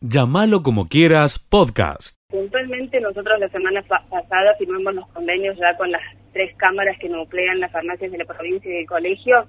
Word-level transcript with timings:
Llámalo 0.00 0.62
como 0.62 0.86
quieras, 0.86 1.40
podcast. 1.40 2.18
Puntualmente 2.30 3.00
nosotros 3.00 3.40
la 3.40 3.48
semana 3.48 3.82
pasada 3.82 4.54
firmamos 4.56 4.94
los 4.94 5.08
convenios 5.08 5.56
ya 5.58 5.76
con 5.76 5.90
las 5.90 6.02
tres 6.32 6.54
cámaras 6.56 6.96
que 7.00 7.08
nuclean 7.08 7.58
las 7.58 7.72
farmacias 7.72 8.12
de 8.12 8.18
la 8.18 8.24
provincia 8.24 8.70
y 8.70 8.76
del 8.76 8.86
colegio 8.86 9.48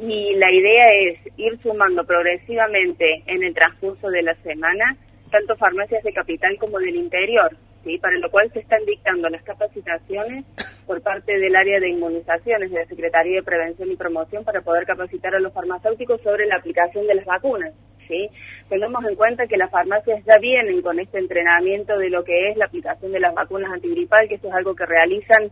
y 0.00 0.34
la 0.34 0.50
idea 0.50 0.86
es 1.04 1.20
ir 1.36 1.60
sumando 1.62 2.02
progresivamente 2.02 3.22
en 3.26 3.44
el 3.44 3.54
transcurso 3.54 4.08
de 4.08 4.22
la 4.22 4.34
semana 4.42 4.96
tanto 5.30 5.54
farmacias 5.54 6.02
de 6.02 6.12
capital 6.12 6.56
como 6.58 6.80
del 6.80 6.96
interior, 6.96 7.56
¿sí? 7.84 7.98
para 7.98 8.18
lo 8.18 8.32
cual 8.32 8.50
se 8.52 8.58
están 8.58 8.84
dictando 8.84 9.28
las 9.28 9.44
capacitaciones 9.44 10.44
por 10.88 11.00
parte 11.02 11.38
del 11.38 11.54
área 11.54 11.78
de 11.78 11.90
inmunizaciones 11.90 12.72
de 12.72 12.80
la 12.80 12.86
Secretaría 12.86 13.36
de 13.36 13.42
Prevención 13.44 13.92
y 13.92 13.96
Promoción 13.96 14.42
para 14.42 14.60
poder 14.60 14.86
capacitar 14.86 15.36
a 15.36 15.40
los 15.40 15.52
farmacéuticos 15.52 16.20
sobre 16.22 16.46
la 16.46 16.56
aplicación 16.56 17.06
de 17.06 17.14
las 17.14 17.26
vacunas. 17.26 17.72
¿Sí? 18.08 18.28
Tengamos 18.68 19.04
en 19.04 19.14
cuenta 19.14 19.46
que 19.46 19.56
las 19.56 19.70
farmacias 19.70 20.24
ya 20.24 20.38
vienen 20.38 20.82
con 20.82 20.98
este 20.98 21.18
entrenamiento 21.18 21.96
de 21.98 22.10
lo 22.10 22.24
que 22.24 22.50
es 22.50 22.56
la 22.56 22.64
aplicación 22.64 23.12
de 23.12 23.20
las 23.20 23.34
vacunas 23.34 23.70
antigripal, 23.72 24.28
que 24.28 24.36
eso 24.36 24.48
es 24.48 24.54
algo 24.54 24.74
que 24.74 24.86
realizan 24.86 25.50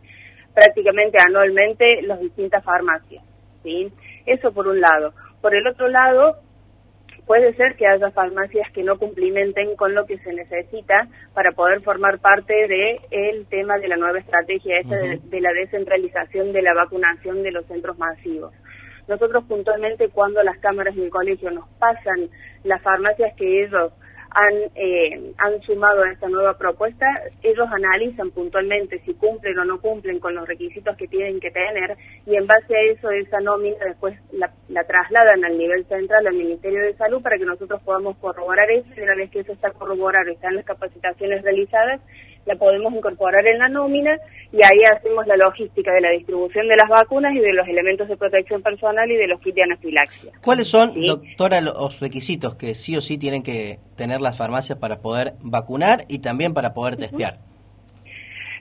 prácticamente 0.55 1.19
anualmente 1.25 2.03
las 2.03 2.19
distintas 2.19 2.65
farmacias. 2.65 3.23
¿sí? 3.63 3.93
Eso 4.25 4.53
por 4.53 4.67
un 4.67 4.81
lado. 4.81 5.13
Por 5.41 5.55
el 5.55 5.67
otro 5.67 5.89
lado, 5.89 6.39
puede 7.27 7.55
ser 7.55 7.75
que 7.77 7.87
haya 7.87 8.11
farmacias 8.11 8.73
que 8.73 8.83
no 8.83 8.99
cumplimenten 8.99 9.77
con 9.77 9.95
lo 9.95 10.07
que 10.07 10.19
se 10.19 10.33
necesita 10.33 11.09
para 11.35 11.53
poder 11.53 11.83
formar 11.83 12.19
parte 12.21 12.55
del 12.69 12.97
el 13.11 13.47
tema 13.47 13.75
de 13.79 13.89
la 13.89 13.97
nueva 13.97 14.19
estrategia 14.19 14.79
esta 14.79 14.97
de, 14.97 15.41
la 15.41 15.53
descentralización 15.53 16.53
de 16.53 16.63
la 16.63 16.73
vacunación 16.73 17.43
de 17.43 17.51
los 17.51 17.67
centros 17.67 17.99
masivos. 17.99 18.55
Nosotros 19.09 19.45
puntualmente 19.45 20.09
cuando 20.09 20.43
las 20.43 20.59
cámaras 20.59 20.97
del 20.97 21.11
colegio 21.11 21.51
nos 21.51 21.69
pasan 21.79 22.29
las 22.65 22.83
farmacias 22.83 23.35
que 23.37 23.65
ellos 23.65 23.93
han, 24.37 24.55
eh, 24.75 25.33
han 25.39 25.63
sumado 25.63 26.03
a 26.03 26.13
esta 26.13 26.29
nueva 26.29 26.59
propuesta, 26.59 27.07
ellos 27.43 27.67
analizan 27.73 28.31
puntualmente 28.33 29.01
si 29.07 29.15
cumplen 29.15 29.59
o 29.59 29.65
no 29.65 29.81
cumplen 29.81 30.21
con 30.21 30.35
los 30.35 30.47
requisitos 30.47 30.95
que 30.97 31.09
tienen 31.09 31.41
que 31.41 31.51
tener 31.51 31.97
y 32.27 32.37
en 32.37 32.47
base 32.47 32.77
a 32.77 32.83
eso 32.93 33.11
esa 33.11 33.41
nómina 33.41 33.79
después 33.87 34.15
la, 34.33 34.53
la 34.69 34.85
trasladan 34.85 35.43
al 35.43 35.57
nivel 35.57 35.87
central, 35.87 36.27
al 36.27 36.35
Ministerio 36.35 36.83
de 36.83 36.95
Salud, 36.97 37.23
para 37.23 37.39
que 37.39 37.47
nosotros 37.47 37.81
podamos 37.83 38.19
corroborar 38.19 38.71
eso 38.71 38.89
y 38.95 39.01
una 39.01 39.15
vez 39.15 39.31
que 39.31 39.41
eso 39.41 39.53
está 39.53 39.71
corroborado 39.71 40.29
y 40.29 40.35
están 40.35 40.57
las 40.57 40.67
capacitaciones 40.67 41.43
realizadas, 41.43 42.03
la 42.47 42.55
podemos 42.57 42.95
incorporar 42.95 43.47
en 43.47 43.59
la 43.59 43.69
nómina 43.69 44.17
y 44.53 44.57
ahí 44.65 44.83
hacemos 44.91 45.27
la 45.27 45.37
logística 45.37 45.93
de 45.93 46.01
la 46.01 46.11
distribución 46.11 46.69
de 46.69 46.77
las 46.77 46.89
vacunas 46.89 47.35
y 47.35 47.41
de 47.41 47.53
los 47.53 47.67
elementos 47.69 48.09
de 48.09 48.17
protección 48.17 48.63
personal 48.63 49.11
y 49.11 49.17
de 49.17 49.27
los 49.27 49.41
kits 49.41 49.57
de 49.57 49.63
anafilaxia. 49.65 50.33
¿Cuáles 50.43 50.69
son, 50.69 50.95
doctora, 51.07 51.61
los 51.61 52.01
requisitos 52.01 52.55
que 52.55 52.75
sí 52.75 52.97
o 52.97 53.01
sí 53.01 53.19
tienen 53.19 53.43
que 53.43 53.79
tener 53.97 54.21
las 54.21 54.39
farmacias 54.39 54.79
para 54.79 55.01
poder 55.01 55.35
vacunar 55.41 56.05
y 56.09 56.21
también 56.21 56.55
para 56.55 56.73
poder 56.73 56.97
testear? 56.97 57.39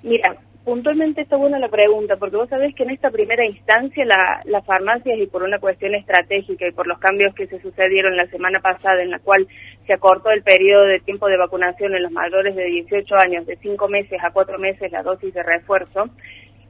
Mira, 0.02 0.36
puntualmente 0.66 1.22
está 1.22 1.38
buena 1.38 1.60
la 1.60 1.70
pregunta, 1.70 2.18
porque 2.18 2.36
vos 2.36 2.50
sabés 2.50 2.74
que 2.76 2.84
en 2.84 2.90
esta 2.90 3.12
primera 3.12 3.46
instancia 3.46 4.04
la, 4.04 4.40
las 4.46 4.66
farmacias, 4.66 5.18
y 5.18 5.28
por 5.28 5.44
una 5.44 5.60
cuestión 5.60 5.94
estratégica 5.94 6.68
y 6.68 6.72
por 6.72 6.88
los 6.88 6.98
cambios 6.98 7.34
que 7.36 7.48
se 7.48 7.62
sucedieron 7.62 8.18
la 8.18 8.26
semana 8.28 8.60
pasada, 8.60 9.02
en 9.02 9.12
la 9.12 9.20
cual 9.20 9.48
se 9.86 9.94
acortó 9.94 10.32
el 10.32 10.42
periodo 10.42 10.86
de 10.86 11.00
tiempo 11.00 11.28
de 11.28 11.38
vacunación 11.38 11.96
en 11.96 12.04
los 12.04 12.12
mayores 12.12 12.56
de 12.56 12.66
18 12.66 13.16
años 13.16 13.46
de 13.46 13.56
5 13.58 13.88
meses 13.88 14.20
a 14.24 14.32
4 14.32 14.58
meses 14.58 14.92
la 14.92 15.04
dosis 15.04 15.34
de 15.34 15.44
refuerzo, 15.44 16.10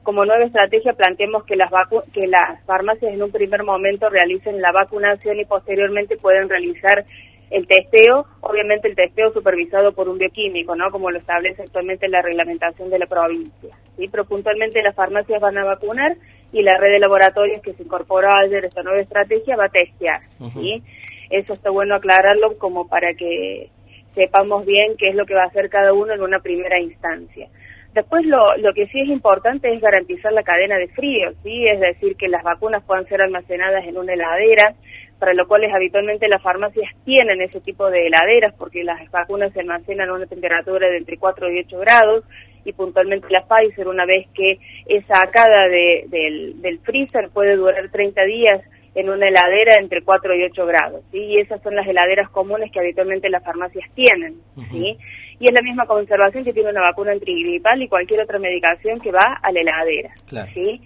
como 0.06 0.24
nueva 0.24 0.44
estrategia 0.44 0.92
planteemos 0.92 1.42
que 1.44 1.56
las, 1.56 1.68
que 2.12 2.28
las 2.28 2.62
farmacias 2.64 3.12
en 3.12 3.24
un 3.24 3.32
primer 3.32 3.64
momento 3.64 4.08
realicen 4.08 4.62
la 4.62 4.70
vacunación 4.70 5.40
y 5.40 5.44
posteriormente 5.44 6.16
pueden 6.16 6.48
realizar 6.48 7.04
el 7.50 7.66
testeo, 7.66 8.26
obviamente 8.40 8.88
el 8.88 8.96
testeo 8.96 9.32
supervisado 9.32 9.92
por 9.92 10.08
un 10.08 10.18
bioquímico, 10.18 10.74
¿no? 10.74 10.90
Como 10.90 11.10
lo 11.10 11.18
establece 11.18 11.62
actualmente 11.62 12.08
la 12.08 12.22
reglamentación 12.22 12.90
de 12.90 12.98
la 12.98 13.06
provincia, 13.06 13.76
¿sí? 13.96 14.08
Pero 14.10 14.24
puntualmente 14.24 14.82
las 14.82 14.94
farmacias 14.94 15.40
van 15.40 15.56
a 15.58 15.64
vacunar 15.64 16.16
y 16.52 16.62
la 16.62 16.76
red 16.78 16.92
de 16.92 16.98
laboratorios 16.98 17.62
que 17.62 17.74
se 17.74 17.84
incorporó 17.84 18.28
ayer 18.34 18.64
esta 18.64 18.82
nueva 18.82 19.00
estrategia 19.00 19.56
va 19.56 19.66
a 19.66 19.68
testear, 19.68 20.20
¿sí? 20.54 20.82
Eso 21.30 21.52
está 21.52 21.70
bueno 21.70 21.94
aclararlo 21.94 22.56
como 22.58 22.88
para 22.88 23.14
que 23.14 23.68
sepamos 24.14 24.64
bien 24.64 24.96
qué 24.96 25.10
es 25.10 25.14
lo 25.14 25.26
que 25.26 25.34
va 25.34 25.42
a 25.44 25.48
hacer 25.48 25.68
cada 25.68 25.92
uno 25.92 26.14
en 26.14 26.22
una 26.22 26.40
primera 26.40 26.80
instancia. 26.80 27.48
Después 27.94 28.26
lo, 28.26 28.56
lo 28.58 28.74
que 28.74 28.86
sí 28.88 29.00
es 29.00 29.08
importante 29.08 29.72
es 29.72 29.80
garantizar 29.80 30.32
la 30.32 30.42
cadena 30.42 30.76
de 30.76 30.88
frío, 30.88 31.32
¿sí? 31.42 31.66
Es 31.66 31.80
decir, 31.80 32.14
que 32.16 32.28
las 32.28 32.42
vacunas 32.42 32.84
puedan 32.84 33.06
ser 33.06 33.22
almacenadas 33.22 33.86
en 33.86 33.96
una 33.96 34.12
heladera, 34.12 34.74
para 35.18 35.34
lo 35.34 35.46
cual 35.46 35.64
habitualmente 35.72 36.28
las 36.28 36.42
farmacias 36.42 36.90
tienen 37.04 37.40
ese 37.40 37.60
tipo 37.60 37.90
de 37.90 38.06
heladeras 38.06 38.54
porque 38.58 38.84
las 38.84 39.10
vacunas 39.10 39.52
se 39.52 39.60
almacenan 39.60 40.10
a 40.10 40.14
una 40.14 40.26
temperatura 40.26 40.88
de 40.88 40.98
entre 40.98 41.16
4 41.16 41.52
y 41.52 41.60
8 41.60 41.78
grados 41.78 42.24
y 42.64 42.72
puntualmente 42.72 43.28
la 43.30 43.46
Pfizer 43.46 43.88
una 43.88 44.04
vez 44.04 44.26
que 44.34 44.58
es 44.86 45.06
sacada 45.06 45.68
del, 45.68 46.60
del 46.60 46.78
freezer 46.80 47.30
puede 47.30 47.56
durar 47.56 47.88
30 47.90 48.24
días 48.24 48.60
en 48.96 49.10
una 49.10 49.28
heladera 49.28 49.74
entre 49.78 50.02
4 50.02 50.34
y 50.34 50.44
8 50.44 50.66
grados, 50.66 51.02
¿sí? 51.12 51.18
Y 51.18 51.38
esas 51.38 51.62
son 51.62 51.76
las 51.76 51.86
heladeras 51.86 52.30
comunes 52.30 52.72
que 52.72 52.80
habitualmente 52.80 53.28
las 53.28 53.44
farmacias 53.44 53.88
tienen, 53.94 54.36
¿sí? 54.70 54.96
Y 55.38 55.46
es 55.46 55.52
la 55.52 55.60
misma 55.60 55.84
conservación 55.84 56.44
que 56.44 56.54
tiene 56.54 56.70
una 56.70 56.80
vacuna 56.80 57.12
antigripal 57.12 57.82
y 57.82 57.88
cualquier 57.88 58.22
otra 58.22 58.38
medicación 58.38 58.98
que 59.00 59.12
va 59.12 59.38
a 59.42 59.52
la 59.52 59.60
heladera, 59.60 60.14
¿sí? 60.54 60.80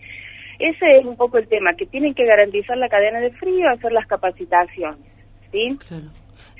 Ese 0.60 0.98
es 0.98 1.06
un 1.06 1.16
poco 1.16 1.38
el 1.38 1.48
tema, 1.48 1.74
que 1.74 1.86
tienen 1.86 2.14
que 2.14 2.26
garantizar 2.26 2.76
la 2.76 2.88
cadena 2.88 3.18
de 3.18 3.30
frío, 3.32 3.68
hacer 3.70 3.92
las 3.92 4.06
capacitaciones, 4.06 5.00
¿sí? 5.50 5.78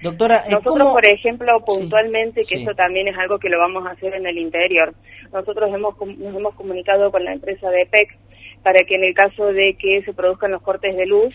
Doctora, 0.03 0.43
¿eh, 0.47 0.53
nosotros, 0.53 0.88
por 0.88 1.05
ejemplo, 1.05 1.61
puntualmente, 1.65 2.43
que 2.49 2.60
esto 2.60 2.75
también 2.75 3.09
es 3.09 3.19
algo 3.19 3.39
que 3.39 3.50
lo 3.50 3.59
vamos 3.59 3.87
a 3.87 3.91
hacer 3.91 4.15
en 4.15 4.27
el 4.27 4.39
interior, 4.39 4.94
nosotros 5.33 5.71
hemos, 5.72 5.94
nos 6.19 6.34
hemos 6.34 6.55
comunicado 6.55 7.10
con 7.10 7.25
la 7.25 7.34
empresa 7.34 7.69
de 7.69 7.87
PEC 7.87 8.16
para 8.62 8.81
que 8.84 8.94
en 8.94 9.05
el 9.05 9.15
caso 9.15 9.53
de 9.53 9.77
que 9.78 10.03
se 10.03 10.15
produzcan 10.15 10.53
los 10.53 10.62
cortes 10.62 10.97
de 10.97 11.06
luz, 11.06 11.34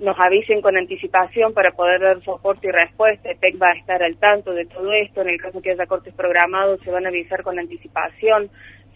nos 0.00 0.18
avisen 0.18 0.62
con 0.62 0.78
anticipación 0.78 1.52
para 1.52 1.72
poder 1.72 2.00
dar 2.00 2.22
soporte 2.24 2.68
y 2.68 2.70
respuesta. 2.70 3.28
PEC 3.38 3.60
va 3.60 3.68
a 3.68 3.78
estar 3.78 4.02
al 4.02 4.16
tanto 4.16 4.52
de 4.52 4.64
todo 4.64 4.90
esto. 4.92 5.20
En 5.20 5.28
el 5.28 5.40
caso 5.40 5.60
que 5.60 5.72
haya 5.72 5.86
cortes 5.86 6.14
programados, 6.14 6.80
se 6.82 6.90
van 6.90 7.04
a 7.04 7.10
avisar 7.10 7.42
con 7.42 7.58
anticipación 7.58 8.50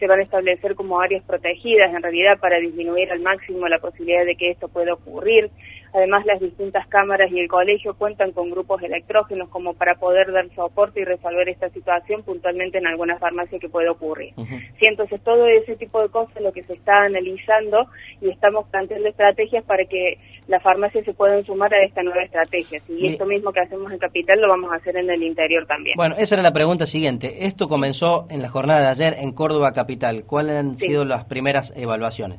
se 0.04 0.08
van 0.08 0.20
a 0.20 0.24
establecer 0.24 0.74
como 0.74 1.00
áreas 1.00 1.24
protegidas 1.24 1.94
en 1.94 2.02
realidad 2.02 2.38
para 2.38 2.58
disminuir 2.58 3.10
al 3.10 3.20
máximo 3.20 3.66
la 3.68 3.78
posibilidad 3.78 4.26
de 4.26 4.36
que 4.36 4.50
esto 4.50 4.68
pueda 4.68 4.92
ocurrir. 4.92 5.50
Además, 5.94 6.26
las 6.26 6.40
distintas 6.40 6.86
cámaras 6.88 7.32
y 7.32 7.38
el 7.38 7.48
colegio 7.48 7.94
cuentan 7.94 8.32
con 8.32 8.50
grupos 8.50 8.82
electrógenos 8.82 9.48
como 9.48 9.72
para 9.72 9.94
poder 9.94 10.30
dar 10.30 10.46
soporte 10.54 11.00
y 11.00 11.04
resolver 11.04 11.48
esta 11.48 11.70
situación 11.70 12.22
puntualmente 12.22 12.76
en 12.76 12.86
alguna 12.86 13.18
farmacia 13.18 13.58
que 13.58 13.70
pueda 13.70 13.92
ocurrir. 13.92 14.34
entonces, 14.80 15.22
todo 15.22 15.46
ese 15.46 15.74
tipo 15.76 16.02
de 16.02 16.10
cosas 16.10 16.36
es 16.36 16.42
lo 16.42 16.52
que 16.52 16.64
se 16.64 16.74
está 16.74 17.04
analizando 17.04 17.86
y 18.20 18.28
estamos 18.28 18.68
planteando 18.68 19.08
estrategias 19.08 19.64
para 19.64 19.86
que 19.86 20.18
las 20.46 20.62
farmacias 20.62 21.04
se 21.04 21.14
puedan 21.14 21.44
sumar 21.44 21.72
a 21.72 21.82
esta 21.84 22.02
nueva 22.02 22.22
estrategia. 22.22 22.80
Y 22.88 23.06
esto 23.06 23.24
mismo 23.24 23.52
que 23.52 23.60
hacemos 23.60 23.90
en 23.92 23.98
Capital 23.98 24.40
lo 24.40 24.48
vamos 24.48 24.72
a 24.72 24.76
hacer 24.76 24.96
en 24.96 25.08
el 25.10 25.22
interior 25.22 25.66
también. 25.66 25.96
Bueno, 25.96 26.14
esa 26.18 26.34
era 26.34 26.42
la 26.42 26.52
pregunta 26.52 26.86
siguiente. 26.86 27.46
Esto 27.46 27.68
comenzó 27.68 28.26
en 28.28 28.42
la 28.42 28.48
jornada 28.48 28.82
de 28.82 28.88
ayer 28.88 29.16
en 29.18 29.32
Córdoba 29.32 29.72
Capital. 29.72 30.24
¿Cuáles 30.26 30.56
han 30.56 30.76
sido 30.76 31.04
las 31.04 31.24
primeras 31.24 31.72
evaluaciones? 31.76 32.38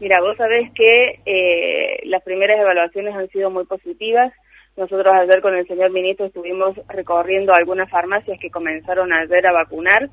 Mira, 0.00 0.20
vos 0.20 0.36
sabés 0.36 0.72
que 0.72 1.20
eh, 1.24 2.00
las 2.04 2.22
primeras 2.24 2.58
evaluaciones 2.58 3.14
han 3.14 3.28
sido 3.28 3.50
muy 3.50 3.64
positivas. 3.64 4.32
Nosotros 4.76 5.14
ayer 5.14 5.40
con 5.40 5.54
el 5.54 5.66
señor 5.68 5.92
ministro 5.92 6.26
estuvimos 6.26 6.76
recorriendo 6.88 7.54
algunas 7.54 7.88
farmacias 7.88 8.40
que 8.40 8.50
comenzaron 8.50 9.12
ayer 9.12 9.46
a 9.46 9.52
vacunar. 9.52 10.10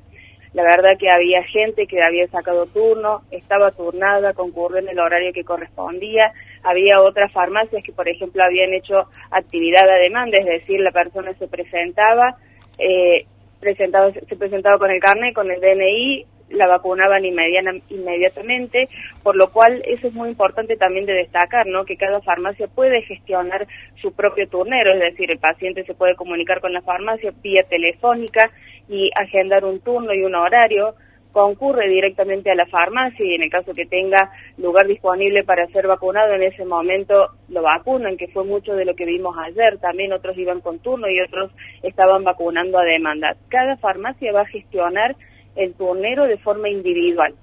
La 0.54 0.62
verdad 0.62 0.98
que 0.98 1.10
había 1.10 1.42
gente 1.44 1.86
que 1.86 2.02
había 2.02 2.28
sacado 2.28 2.66
turno, 2.66 3.22
estaba 3.30 3.72
turnada, 3.72 4.34
concurrió 4.34 4.78
en 4.78 4.88
el 4.88 5.00
horario 5.00 5.32
que 5.32 5.44
correspondía. 5.44 6.32
Había 6.64 7.00
otras 7.00 7.32
farmacias 7.32 7.82
que, 7.84 7.92
por 7.92 8.08
ejemplo, 8.08 8.42
habían 8.42 8.72
hecho 8.72 8.98
actividad 9.30 9.88
a 9.88 9.94
demanda, 9.94 10.38
es 10.38 10.46
decir, 10.46 10.80
la 10.80 10.92
persona 10.92 11.32
se 11.34 11.48
presentaba, 11.48 12.36
eh, 12.78 13.26
presentado, 13.60 14.12
se 14.12 14.36
presentaba 14.36 14.78
con 14.78 14.90
el 14.90 15.00
carnet, 15.00 15.34
con 15.34 15.50
el 15.50 15.60
DNI, 15.60 16.26
la 16.52 16.66
vacunaban 16.66 17.24
inmediatamente, 17.24 18.88
por 19.22 19.36
lo 19.36 19.50
cual 19.50 19.82
eso 19.86 20.08
es 20.08 20.14
muy 20.14 20.28
importante 20.28 20.76
también 20.76 21.06
de 21.06 21.14
destacar, 21.14 21.66
¿no? 21.66 21.84
Que 21.84 21.96
cada 21.96 22.20
farmacia 22.20 22.66
puede 22.68 23.02
gestionar 23.02 23.66
su 24.00 24.12
propio 24.12 24.48
turnero, 24.48 24.92
es 24.92 25.00
decir, 25.00 25.30
el 25.30 25.38
paciente 25.38 25.84
se 25.84 25.94
puede 25.94 26.14
comunicar 26.14 26.60
con 26.60 26.72
la 26.72 26.82
farmacia 26.82 27.32
vía 27.42 27.62
telefónica 27.62 28.50
y 28.88 29.10
agendar 29.18 29.64
un 29.64 29.80
turno 29.80 30.12
y 30.12 30.22
un 30.22 30.34
horario, 30.34 30.94
concurre 31.32 31.88
directamente 31.88 32.50
a 32.50 32.54
la 32.54 32.66
farmacia 32.66 33.24
y 33.24 33.34
en 33.34 33.42
el 33.42 33.50
caso 33.50 33.74
que 33.74 33.86
tenga 33.86 34.30
lugar 34.58 34.86
disponible 34.86 35.42
para 35.44 35.66
ser 35.68 35.86
vacunado, 35.86 36.34
en 36.34 36.42
ese 36.42 36.64
momento 36.64 37.30
lo 37.48 37.62
vacunan, 37.62 38.16
que 38.16 38.28
fue 38.28 38.44
mucho 38.44 38.74
de 38.74 38.84
lo 38.84 38.94
que 38.94 39.06
vimos 39.06 39.36
ayer. 39.38 39.78
También 39.78 40.12
otros 40.12 40.36
iban 40.38 40.60
con 40.60 40.78
turno 40.78 41.08
y 41.08 41.20
otros 41.20 41.50
estaban 41.82 42.22
vacunando 42.24 42.78
a 42.78 42.84
demanda. 42.84 43.36
Cada 43.48 43.76
farmacia 43.78 44.32
va 44.32 44.42
a 44.42 44.46
gestionar 44.46 45.16
el 45.56 45.74
turnero 45.74 46.26
de 46.26 46.38
forma 46.38 46.68
individual, 46.68 47.34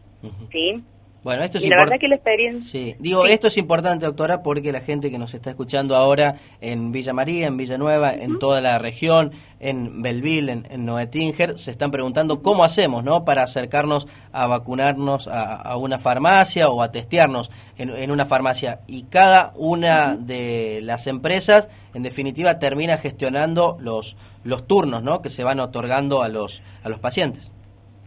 ¿sí? 0.52 0.84
Bueno, 1.22 1.44
esto 1.44 1.58
es 1.58 1.66
y 1.66 1.70
la 1.70 1.78
verdad 1.78 1.98
que 2.00 2.08
la 2.08 2.16
experiencia... 2.16 2.72
Sí, 2.72 2.96
digo, 2.98 3.26
esto 3.26 3.48
es 3.48 3.58
importante, 3.58 4.06
doctora, 4.06 4.42
porque 4.42 4.72
la 4.72 4.80
gente 4.80 5.12
que 5.12 5.18
nos 5.18 5.34
está 5.34 5.50
escuchando 5.50 5.98
ahora 5.98 6.38
en 6.62 6.94
Villa 6.94 7.12
María, 7.12 7.48
en 7.48 7.58
Villanueva, 7.58 8.14
en 8.14 8.40
toda 8.40 8.62
la 8.62 8.80
región, 8.80 9.34
en 9.60 10.02
Belville, 10.02 10.50
en, 10.50 10.68
en, 10.70 10.86
Noetinger, 10.86 11.60
se 11.60 11.72
están 11.72 11.92
preguntando 11.92 12.42
cómo 12.42 12.64
hacemos, 12.64 13.04
¿no?, 13.04 13.26
para 13.26 13.44
acercarnos 13.44 14.08
a 14.32 14.48
vacunarnos 14.48 15.28
a, 15.28 15.76
una 15.76 16.00
farmacia 16.00 16.70
o 16.70 16.82
a 16.82 16.94
testearnos 16.94 17.52
en, 17.78 18.12
una 18.12 18.26
farmacia. 18.26 18.80
Y 18.88 19.04
cada 19.04 19.52
una 19.56 20.16
de 20.16 20.80
las 20.84 21.06
empresas, 21.08 21.68
en 21.94 22.04
definitiva, 22.04 22.60
termina 22.60 22.98
gestionando 22.98 23.78
los, 23.82 24.16
los 24.46 24.66
turnos, 24.68 25.04
¿no?, 25.04 25.22
que 25.22 25.30
se 25.30 25.44
van 25.44 25.60
otorgando 25.60 26.24
a 26.24 26.30
los, 26.30 26.62
a 26.82 26.88
los 26.88 27.00
pacientes. 27.00 27.52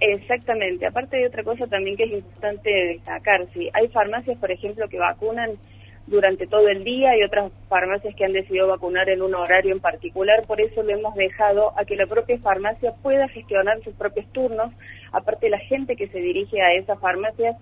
Exactamente. 0.04 0.84
Aparte 0.84 1.16
de 1.16 1.28
otra 1.28 1.44
cosa 1.44 1.64
también 1.68 1.96
que 1.96 2.02
es 2.02 2.10
importante 2.10 2.70
destacar, 2.70 3.46
si 3.54 3.70
hay 3.72 3.86
farmacias, 3.86 4.38
por 4.40 4.50
ejemplo, 4.50 4.88
que 4.88 4.98
vacunan 4.98 5.52
durante 6.08 6.48
todo 6.48 6.66
el 6.68 6.82
día 6.82 7.16
y 7.16 7.22
otras 7.22 7.52
farmacias 7.68 8.12
que 8.16 8.24
han 8.24 8.32
decidido 8.32 8.66
vacunar 8.66 9.08
en 9.08 9.22
un 9.22 9.32
horario 9.36 9.72
en 9.72 9.78
particular, 9.78 10.44
por 10.48 10.60
eso 10.60 10.82
lo 10.82 10.90
hemos 10.90 11.14
dejado 11.14 11.72
a 11.78 11.84
que 11.84 11.94
la 11.94 12.06
propia 12.06 12.36
farmacia 12.38 12.92
pueda 13.00 13.28
gestionar 13.28 13.80
sus 13.84 13.94
propios 13.94 14.26
turnos. 14.32 14.72
Aparte, 15.12 15.48
la 15.48 15.60
gente 15.60 15.94
que 15.94 16.08
se 16.08 16.18
dirige 16.18 16.60
a 16.60 16.72
esas 16.74 16.98
farmacias 16.98 17.56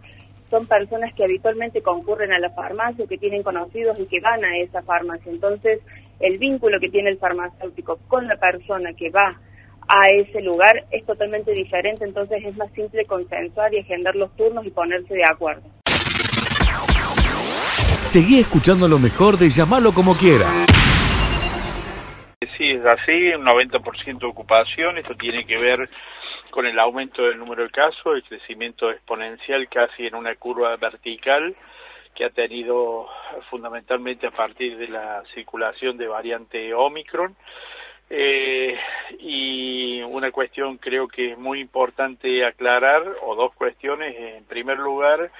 son 0.49 0.67
personas 0.67 1.13
que 1.13 1.25
habitualmente 1.25 1.83
concurren 1.83 2.33
a 2.33 2.39
la 2.39 2.49
farmacia, 2.51 3.07
que 3.07 3.19
tienen 3.19 3.43
conocidos 3.43 4.01
y 4.01 4.07
que 4.07 4.21
van 4.21 4.43
a 4.47 4.57
esa 4.57 4.81
farmacia. 4.81 5.31
Entonces, 5.31 5.81
el 6.21 6.39
vínculo 6.39 6.81
que 6.81 6.89
tiene 6.89 7.11
el 7.11 7.19
farmacéutico 7.19 7.99
con 8.09 8.27
la 8.27 8.37
persona 8.37 8.95
que 8.95 9.11
va 9.11 9.39
a 9.91 10.09
ese 10.11 10.41
lugar 10.41 10.85
es 10.93 11.05
totalmente 11.05 11.51
diferente, 11.51 12.05
entonces 12.05 12.43
es 12.45 12.57
más 12.57 12.73
simple 12.73 13.05
consensuar 13.07 13.75
y 13.75 13.81
agendar 13.81 14.15
los 14.15 14.35
turnos 14.37 14.65
y 14.65 14.71
ponerse 14.71 15.15
de 15.15 15.25
acuerdo. 15.25 15.63
Seguí 18.07 18.39
escuchando 18.41 18.87
lo 18.87 18.99
mejor 18.99 19.37
de 19.37 19.51
llamarlo 19.51 19.93
como 19.93 20.15
quiera. 20.15 20.47
Sí, 22.57 22.71
es 22.71 22.85
así, 22.87 23.35
un 23.35 23.45
90% 23.45 24.19
de 24.19 24.27
ocupación, 24.27 24.99
esto 24.99 25.15
tiene 25.17 25.45
que 25.45 25.59
ver 25.59 25.89
con 26.51 26.67
el 26.67 26.79
aumento 26.79 27.23
del 27.23 27.39
número 27.39 27.65
de 27.65 27.71
casos, 27.71 28.15
el 28.15 28.23
crecimiento 28.23 28.91
exponencial 28.91 29.69
casi 29.69 30.07
en 30.07 30.15
una 30.15 30.35
curva 30.37 30.77
vertical 30.77 31.55
que 32.15 32.25
ha 32.25 32.31
tenido 32.31 33.09
fundamentalmente 33.51 34.27
a 34.27 34.31
partir 34.31 34.77
de 34.77 34.89
la 34.89 35.23
circulación 35.35 35.97
de 35.97 36.09
variante 36.09 36.75
Omicron. 36.75 37.37
Eh, 38.13 38.77
y 39.21 40.03
una 40.03 40.33
cuestión 40.33 40.79
creo 40.79 41.07
que 41.07 41.33
es 41.33 41.39
muy 41.39 41.61
importante 41.61 42.45
aclarar, 42.45 43.03
o 43.23 43.37
dos 43.37 43.55
cuestiones. 43.55 44.17
En 44.19 44.45
primer 44.45 44.79
lugar, 44.79 45.31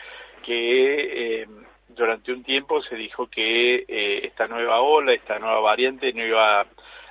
que 0.45 1.43
eh, 1.43 1.47
durante 1.89 2.33
un 2.33 2.43
tiempo 2.43 2.83
se 2.83 2.97
dijo 2.97 3.27
que 3.27 3.85
eh, 3.89 4.21
esta 4.25 4.47
nueva 4.47 4.81
ola, 4.81 5.13
esta 5.13 5.39
nueva 5.39 5.61
variante 5.61 6.13
no 6.13 6.25
iba 6.25 6.67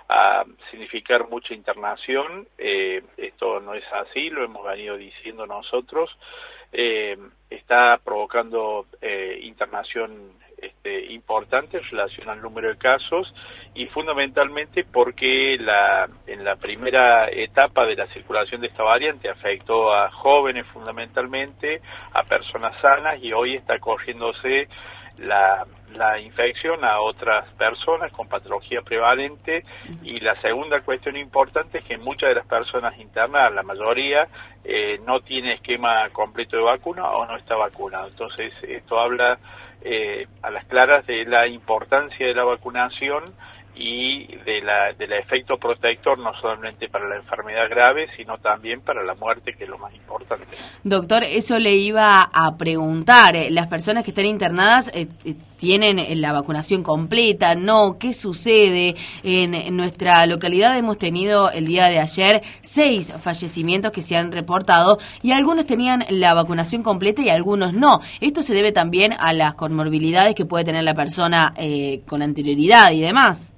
a, 0.09 0.45
significar 0.71 1.29
mucha 1.29 1.53
internación. 1.53 2.47
Eh, 2.57 3.03
esto 3.17 3.59
no 3.59 3.73
es 3.73 3.83
así, 3.91 4.29
lo 4.29 4.44
hemos 4.44 4.65
venido 4.65 4.97
diciendo 4.97 5.45
nosotros. 5.45 6.09
Eh, 6.71 7.17
está 7.50 8.00
provocando 8.03 8.85
internación 9.41 10.33
este, 10.61 11.13
importante 11.13 11.77
en 11.77 11.83
relación 11.83 12.29
al 12.29 12.41
número 12.41 12.69
de 12.69 12.77
casos 12.77 13.33
y 13.75 13.85
fundamentalmente 13.88 14.83
porque 14.83 15.57
la, 15.59 16.07
en 16.27 16.44
la 16.44 16.56
primera 16.56 17.29
etapa 17.29 17.85
de 17.85 17.95
la 17.95 18.07
circulación 18.07 18.61
de 18.61 18.67
esta 18.67 18.83
variante 18.83 19.29
afectó 19.29 19.94
a 19.94 20.11
jóvenes 20.11 20.65
fundamentalmente, 20.67 21.81
a 22.13 22.23
personas 22.23 22.79
sanas 22.81 23.19
y 23.21 23.33
hoy 23.33 23.56
está 23.56 23.79
corriéndose 23.79 24.67
la, 25.19 25.65
la 25.95 26.19
infección 26.19 26.83
a 26.83 27.01
otras 27.01 27.53
personas 27.55 28.12
con 28.12 28.27
patología 28.27 28.81
prevalente 28.81 29.62
y 30.03 30.19
la 30.19 30.39
segunda 30.41 30.81
cuestión 30.81 31.17
importante 31.17 31.79
es 31.79 31.83
que 31.83 31.97
muchas 31.97 32.29
de 32.29 32.35
las 32.35 32.47
personas 32.47 32.97
internas, 33.00 33.53
la 33.53 33.63
mayoría, 33.63 34.27
eh, 34.63 35.00
no 35.05 35.19
tiene 35.21 35.53
esquema 35.53 36.09
completo 36.09 36.57
de 36.57 36.63
vacuna 36.63 37.09
o 37.12 37.25
no 37.25 37.38
está 37.38 37.55
vacunado. 37.55 38.07
Entonces, 38.07 38.53
esto 38.63 39.00
habla 39.00 39.39
eh, 39.81 40.27
a 40.41 40.49
las 40.49 40.65
claras 40.65 41.05
de 41.07 41.25
la 41.25 41.47
importancia 41.47 42.27
de 42.27 42.33
la 42.33 42.43
vacunación 42.43 43.23
y 43.79 44.27
del 44.43 45.13
efecto 45.13 45.57
protector 45.57 46.19
no 46.19 46.31
solamente 46.41 46.89
para 46.89 47.07
la 47.07 47.15
enfermedad 47.15 47.69
grave, 47.69 48.07
sino 48.17 48.37
también 48.37 48.81
para 48.81 49.03
la 49.03 49.15
muerte, 49.15 49.53
que 49.53 49.63
es 49.63 49.69
lo 49.69 49.77
más 49.77 49.93
importante. 49.95 50.45
Doctor, 50.83 51.23
eso 51.23 51.57
le 51.57 51.75
iba 51.77 52.23
a 52.23 52.57
preguntar. 52.57 53.37
Eh, 53.37 53.49
¿Las 53.49 53.67
personas 53.67 54.03
que 54.03 54.11
están 54.11 54.25
internadas 54.25 54.91
eh, 54.93 55.07
eh, 55.23 55.35
tienen 55.57 56.19
la 56.19 56.33
vacunación 56.33 56.83
completa? 56.83 57.55
¿No? 57.55 57.97
¿Qué 57.97 58.13
sucede? 58.13 58.95
En, 59.23 59.77
nuestra 59.77 60.25
localidad 60.25 60.77
hemos 60.77 60.97
tenido 60.97 61.49
el 61.49 61.65
día 61.65 61.85
de 61.85 61.99
ayer 61.99 62.41
seis 62.59 63.13
fallecimientos 63.17 63.93
que 63.93 64.01
se 64.01 64.17
han 64.17 64.33
reportado 64.33 64.97
y 65.21 65.31
algunos 65.31 65.65
tenían 65.65 66.05
la 66.09 66.33
vacunación 66.33 66.83
completa 66.83 67.21
y 67.21 67.29
algunos 67.29 67.73
no. 67.73 68.01
Esto 68.19 68.41
se 68.41 68.53
debe 68.53 68.73
también 68.73 69.13
a 69.17 69.31
las 69.31 69.53
comorbilidades 69.53 70.35
que 70.35 70.45
puede 70.45 70.65
tener 70.65 70.83
la 70.83 70.93
persona 70.93 71.53
con 72.05 72.21
anterioridad 72.21 72.91
y 72.91 73.01
demás. 73.01 73.53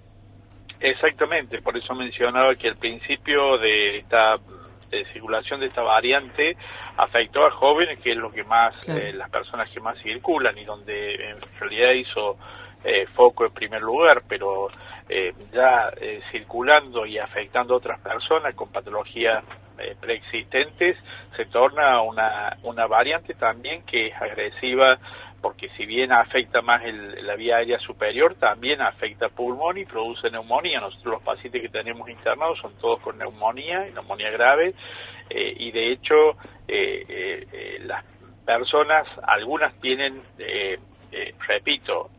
Exactamente, 0.82 1.62
por 1.62 1.78
eso 1.78 1.94
mencionaba 1.94 2.56
que 2.56 2.68
el 2.68 2.76
principio 2.76 3.58
de 3.58 4.00
esta 4.00 4.36
circulación 5.14 5.60
de 5.60 5.68
esta 5.68 5.82
variante 5.82 6.58
afectó 6.98 7.46
a 7.46 7.52
jóvenes, 7.52 8.00
que 8.00 8.12
es 8.12 8.18
lo 8.18 8.32
que 8.32 8.44
más, 8.44 8.76
eh, 8.90 9.14
las 9.14 9.30
personas 9.30 9.70
que 9.70 9.80
más 9.80 9.98
circulan 10.00 10.58
y 10.58 10.66
donde 10.66 11.30
en 11.30 11.38
realidad 11.60 11.92
hizo 11.94 12.38
eh, 12.84 13.06
foco 13.08 13.46
en 13.46 13.54
primer 13.54 13.82
lugar, 13.82 14.24
pero 14.28 14.68
eh, 15.08 15.34
ya 15.54 15.92
circulando 16.32 17.06
y 17.06 17.18
afectando 17.18 17.74
a 17.74 17.78
otras 17.78 18.00
personas 18.02 18.56
con 18.56 18.72
patologías 18.72 19.44
preexistentes, 20.00 20.96
se 21.36 21.46
torna 21.46 22.02
una, 22.02 22.56
una 22.64 22.86
variante 22.86 23.34
también 23.34 23.84
que 23.84 24.08
es 24.08 24.22
agresiva 24.22 25.00
porque 25.42 25.70
si 25.70 25.86
bien 25.86 26.12
afecta 26.12 26.62
más 26.62 26.84
el, 26.84 27.26
la 27.26 27.36
vía 27.36 27.58
aérea 27.58 27.80
superior, 27.80 28.36
también 28.36 28.82
afecta 28.82 29.30
pulmón 29.30 29.78
y 29.78 29.86
produce 29.86 30.30
neumonía. 30.30 30.80
Nosotros 30.80 31.16
los 31.16 31.24
pacientes 31.24 31.62
que 31.62 31.70
tenemos 31.70 32.10
internados 32.10 32.60
son 32.60 32.74
todos 32.76 33.00
con 33.02 33.18
neumonía, 33.18 33.86
neumonía 33.94 34.30
grave, 34.32 34.76
eh, 35.30 35.54
y 35.58 35.72
de 35.72 35.92
hecho 35.92 36.32
eh, 36.68 37.06
eh, 37.08 37.80
las 37.86 38.04
personas, 38.46 39.08
algunas 39.24 39.74
tienen, 39.80 40.22
repito, 41.48 42.10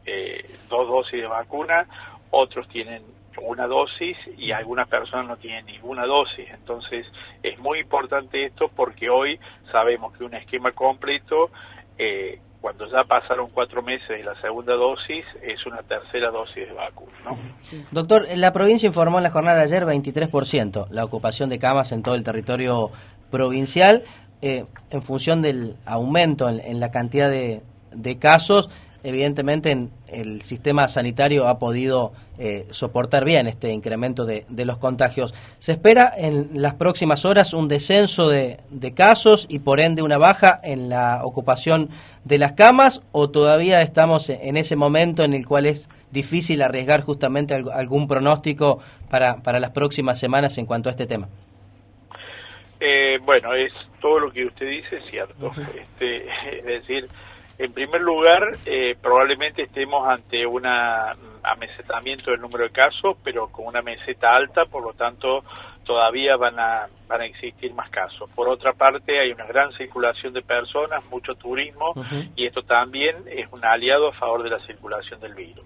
dos 0.69 0.89
dosis 0.89 1.21
de 1.21 1.27
vacuna, 1.27 1.87
otros 2.31 2.69
tienen 2.69 3.03
una 3.41 3.67
dosis 3.67 4.17
y 4.37 4.53
algunas 4.53 4.89
personas 4.89 5.27
no 5.27 5.37
tienen 5.37 5.67
ninguna 5.67 6.07
dosis. 6.07 6.49
Entonces 6.51 7.07
es 7.43 7.59
muy 7.59 7.81
importante 7.81 8.45
esto 8.45 8.69
porque 8.69 9.09
hoy 9.09 9.39
sabemos 9.71 10.17
que 10.17 10.25
un 10.25 10.35
esquema 10.35 10.73
completo 10.73 11.51
eh, 11.99 12.41
cuando 12.63 12.87
ya 12.87 13.05
pasaron 13.05 13.49
cuatro 13.53 13.83
meses 13.83 14.09
de 14.09 14.23
la 14.23 14.41
segunda 14.41 14.75
dosis, 14.75 15.25
es 15.43 15.67
una 15.67 15.83
tercera 15.83 16.31
dosis 16.31 16.69
de 16.69 16.73
vacuna. 16.73 17.13
¿no? 17.25 17.39
Doctor, 17.91 18.27
la 18.37 18.53
provincia 18.53 18.87
informó 18.87 19.19
en 19.19 19.25
la 19.25 19.31
jornada 19.31 19.59
de 19.59 19.65
ayer 19.65 19.85
23% 19.85 20.87
la 20.91 21.05
ocupación 21.05 21.51
de 21.51 21.59
camas 21.59 21.93
en 21.93 22.03
todo 22.03 22.15
el 22.15 22.23
territorio 22.23 22.91
provincial. 23.31 24.05
Eh, 24.41 24.65
en 24.91 25.03
función 25.03 25.43
del 25.43 25.77
aumento 25.87 26.49
en, 26.49 26.81
la 26.81 26.91
cantidad 26.91 27.31
de 27.31 28.19
casos, 28.19 28.71
evidentemente 29.03 29.89
el 30.09 30.43
sistema 30.43 30.89
sanitario 30.89 31.49
ha 31.49 31.59
podido 31.59 32.13
eh, 32.39 32.67
soportar 32.71 33.25
bien 33.25 33.47
este 33.47 33.73
incremento 33.73 34.25
de, 34.25 34.45
los 34.65 34.79
contagios. 34.79 35.33
¿Se 35.59 35.73
espera 35.73 36.13
en 36.17 36.51
las 36.55 36.75
próximas 36.75 37.25
horas 37.25 37.55
un 37.55 37.69
descenso 37.69 38.29
de, 38.29 38.59
casos 38.95 39.47
y 39.49 39.61
por 39.61 39.81
ende 39.81 40.03
una 40.03 40.19
baja 40.19 40.61
en 40.63 40.89
la 40.89 41.25
ocupación 41.25 41.89
de 42.25 42.39
las 42.39 42.53
camas 42.53 43.03
o 43.13 43.31
todavía 43.31 43.83
estamos 43.83 44.29
en 44.29 44.57
ese 44.57 44.77
momento 44.77 45.25
en 45.25 45.35
el 45.35 45.47
cual 45.47 45.67
es 45.67 45.89
difícil 46.11 46.63
arriesgar 46.63 47.03
justamente 47.03 47.55
algún 47.55 48.07
pronóstico 48.07 48.81
para, 49.09 49.43
para 49.43 49.61
las 49.61 49.71
próximas 49.71 50.19
semanas 50.19 50.59
en 50.59 50.67
cuanto 50.67 50.89
a 50.89 50.93
este 50.93 51.07
tema? 51.07 51.29
Eh, 52.85 53.19
bueno, 53.25 53.55
es 53.55 53.73
todo 54.01 54.19
lo 54.19 54.33
que 54.33 54.45
usted 54.45 54.69
dice 54.69 54.99
es 54.99 55.05
cierto. 55.09 55.53
Este, 55.81 56.27
es 56.59 56.65
decir, 56.65 57.07
en 57.63 57.73
primer 57.73 58.01
lugar, 58.01 58.51
eh, 58.67 58.97
probablemente 59.01 59.63
estemos 59.63 60.09
ante 60.09 60.45
un 60.45 60.67
amesetamiento 60.67 62.33
del 62.33 62.41
número 62.41 62.65
de 62.65 62.71
casos, 62.71 63.17
pero 63.23 63.49
con 63.53 63.67
una 63.67 63.83
meseta 63.83 64.35
alta, 64.35 64.65
por 64.65 64.83
lo 64.83 64.95
tanto, 64.95 65.45
todavía 65.85 66.37
van 66.37 66.59
a, 66.59 66.89
van 67.07 67.21
a 67.21 67.25
existir 67.25 67.73
más 67.73 67.89
casos. 67.91 68.29
Por 68.35 68.49
otra 68.49 68.73
parte, 68.73 69.21
hay 69.21 69.31
una 69.31 69.47
gran 69.47 69.71
circulación 69.75 70.33
de 70.33 70.43
personas, 70.43 71.05
mucho 71.09 71.35
turismo, 71.37 71.95
y 72.35 72.47
esto 72.47 72.63
también 72.63 73.17
es 73.31 73.53
un 73.53 73.65
aliado 73.65 74.09
a 74.09 74.13
favor 74.13 74.43
de 74.43 74.51
la 74.51 74.59
circulación 74.67 75.21
del 75.21 75.35
virus. 75.35 75.65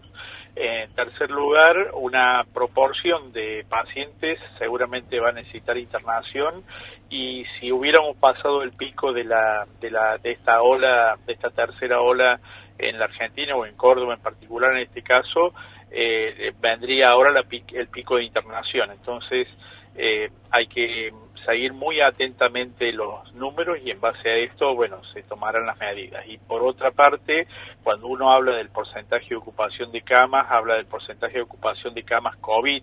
En 0.59 0.91
tercer 0.95 1.31
lugar, 1.31 1.91
una 1.93 2.43
proporción 2.55 3.31
de 3.33 3.67
pacientes 3.69 4.41
seguramente 4.59 5.21
va 5.21 5.29
a 5.29 5.33
necesitar 5.33 5.77
internación 5.77 6.65
y 7.11 7.43
si 7.43 7.71
hubiéramos 7.71 8.17
pasado 8.17 8.63
el 8.63 8.73
pico 8.73 9.13
de 9.13 9.25
la 9.25 9.67
de 9.83 9.91
la 9.91 10.17
de 10.17 10.33
esta 10.33 10.63
ola, 10.63 11.19
de 11.27 11.35
esta 11.35 11.51
tercera 11.51 12.01
ola 12.01 12.41
en 12.79 12.99
la 12.99 13.05
Argentina 13.05 13.55
o 13.55 13.67
en 13.67 13.77
Córdoba 13.77 14.15
en 14.15 14.21
particular 14.21 14.73
en 14.73 14.85
este 14.85 15.03
caso, 15.03 15.53
eh, 15.91 16.53
vendría 16.59 17.11
ahora 17.11 17.33
la, 17.33 17.45
el 17.75 17.89
pico 17.89 18.17
de 18.17 18.25
internación. 18.25 18.91
Entonces, 18.91 19.49
eh, 19.95 20.31
hay 20.51 20.67
que 20.69 21.13
seguir 21.47 21.73
muy 21.73 22.01
atentamente 22.01 22.93
los 22.93 23.33
números 23.35 23.79
y 23.83 23.91
en 23.91 24.01
base 24.01 24.29
a 24.29 24.37
esto, 24.37 24.75
bueno, 24.75 25.03
se 25.15 25.23
tomarán 25.23 25.65
las 25.65 25.79
medidas. 25.79 26.27
Y 26.27 26.39
por 26.39 26.63
otra 26.63 26.91
parte, 26.91 27.47
cuando 27.83 28.09
uno 28.09 28.33
habla 28.33 28.57
del 28.57 28.69
porcentaje 28.69 29.29
de 29.31 29.37
ocupación 29.37 29.93
de 29.93 30.03
camas, 30.03 30.47
habla 30.51 30.75
del 30.75 30.87
porcentaje 30.87 31.35
de 31.35 31.43
ocupación 31.43 31.95
de 31.95 32.03
camas 32.03 32.37
COVID, 32.37 32.83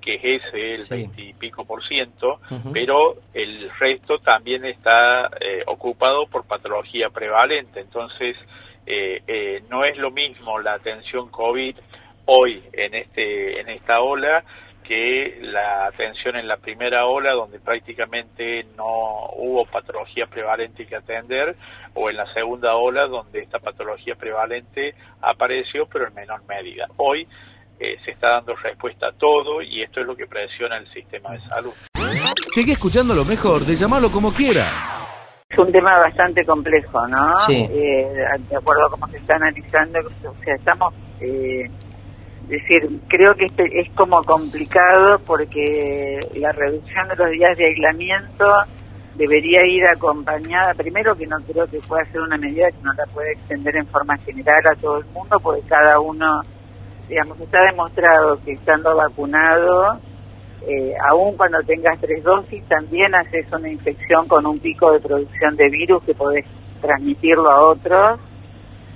que 0.00 0.14
es 0.16 0.44
ese, 0.44 0.74
el 0.74 0.84
20 0.88 1.22
y 1.22 1.32
pico 1.32 1.64
por 1.64 1.82
ciento, 1.82 2.38
pero 2.74 3.16
el 3.32 3.70
resto 3.80 4.18
también 4.18 4.66
está 4.66 5.30
eh, 5.40 5.62
ocupado 5.66 6.26
por 6.26 6.44
patología 6.44 7.08
prevalente. 7.08 7.80
Entonces, 7.80 8.36
eh, 8.86 9.22
eh, 9.26 9.62
no 9.70 9.82
es 9.84 9.96
lo 9.96 10.10
mismo 10.10 10.58
la 10.58 10.74
atención 10.74 11.30
COVID 11.30 11.76
hoy 12.26 12.62
en 12.72 12.94
este 12.94 13.60
en 13.60 13.68
esta 13.68 14.00
ola 14.00 14.44
que 14.86 15.38
la 15.40 15.86
atención 15.86 16.36
en 16.36 16.46
la 16.46 16.58
primera 16.58 17.06
ola, 17.06 17.32
donde 17.32 17.58
prácticamente 17.58 18.64
no 18.76 19.30
hubo 19.36 19.64
patología 19.66 20.26
prevalente 20.26 20.86
que 20.86 20.96
atender, 20.96 21.56
o 21.94 22.10
en 22.10 22.16
la 22.16 22.32
segunda 22.32 22.74
ola, 22.76 23.06
donde 23.06 23.40
esta 23.40 23.58
patología 23.58 24.14
prevalente 24.14 24.94
apareció, 25.22 25.86
pero 25.86 26.06
en 26.06 26.14
menor 26.14 26.44
medida. 26.46 26.86
Hoy 26.98 27.26
eh, 27.80 27.96
se 28.04 28.12
está 28.12 28.30
dando 28.30 28.54
respuesta 28.56 29.08
a 29.08 29.12
todo 29.12 29.62
y 29.62 29.82
esto 29.82 30.00
es 30.00 30.06
lo 30.06 30.14
que 30.14 30.26
presiona 30.26 30.76
el 30.76 30.86
sistema 30.92 31.32
de 31.32 31.40
salud. 31.48 31.72
Sigue 32.52 32.72
escuchando 32.72 33.14
lo 33.14 33.24
mejor 33.24 33.62
de 33.62 33.74
llamarlo 33.74 34.10
como 34.12 34.32
quieras. 34.32 35.00
Es 35.48 35.58
un 35.58 35.72
tema 35.72 35.98
bastante 35.98 36.44
complejo, 36.44 37.06
¿no? 37.08 37.32
Sí. 37.46 37.66
Eh, 37.70 38.06
de 38.48 38.56
acuerdo 38.56 38.86
a 38.86 38.90
cómo 38.90 39.06
se 39.08 39.16
está 39.16 39.36
analizando, 39.36 39.98
o 40.00 40.44
sea, 40.44 40.54
estamos... 40.54 40.94
Eh, 41.20 41.70
decir, 42.48 43.00
creo 43.08 43.34
que 43.34 43.46
este 43.46 43.80
es 43.80 43.90
como 43.94 44.22
complicado 44.22 45.18
porque 45.26 46.20
la 46.34 46.52
reducción 46.52 47.08
de 47.08 47.16
los 47.16 47.30
días 47.30 47.56
de 47.56 47.66
aislamiento 47.66 48.44
debería 49.14 49.66
ir 49.66 49.84
acompañada, 49.86 50.74
primero 50.74 51.14
que 51.14 51.26
no 51.26 51.36
creo 51.40 51.66
que 51.66 51.78
pueda 51.80 52.04
ser 52.06 52.20
una 52.20 52.36
medida 52.36 52.70
que 52.70 52.82
no 52.82 52.92
la 52.94 53.06
puede 53.06 53.32
extender 53.32 53.76
en 53.76 53.86
forma 53.86 54.16
general 54.18 54.66
a 54.66 54.74
todo 54.80 54.98
el 54.98 55.06
mundo, 55.06 55.38
porque 55.40 55.62
cada 55.68 56.00
uno, 56.00 56.42
digamos, 57.08 57.40
está 57.40 57.62
demostrado 57.62 58.40
que 58.44 58.52
estando 58.52 58.96
vacunado, 58.96 60.00
eh, 60.66 60.94
aún 61.08 61.36
cuando 61.36 61.58
tengas 61.62 62.00
tres 62.00 62.24
dosis, 62.24 62.64
también 62.64 63.14
haces 63.14 63.46
una 63.52 63.68
infección 63.68 64.26
con 64.26 64.46
un 64.46 64.58
pico 64.58 64.92
de 64.92 65.00
producción 65.00 65.56
de 65.56 65.68
virus 65.68 66.02
que 66.04 66.14
podés 66.14 66.44
transmitirlo 66.80 67.50
a 67.50 67.68
otros. 67.68 68.20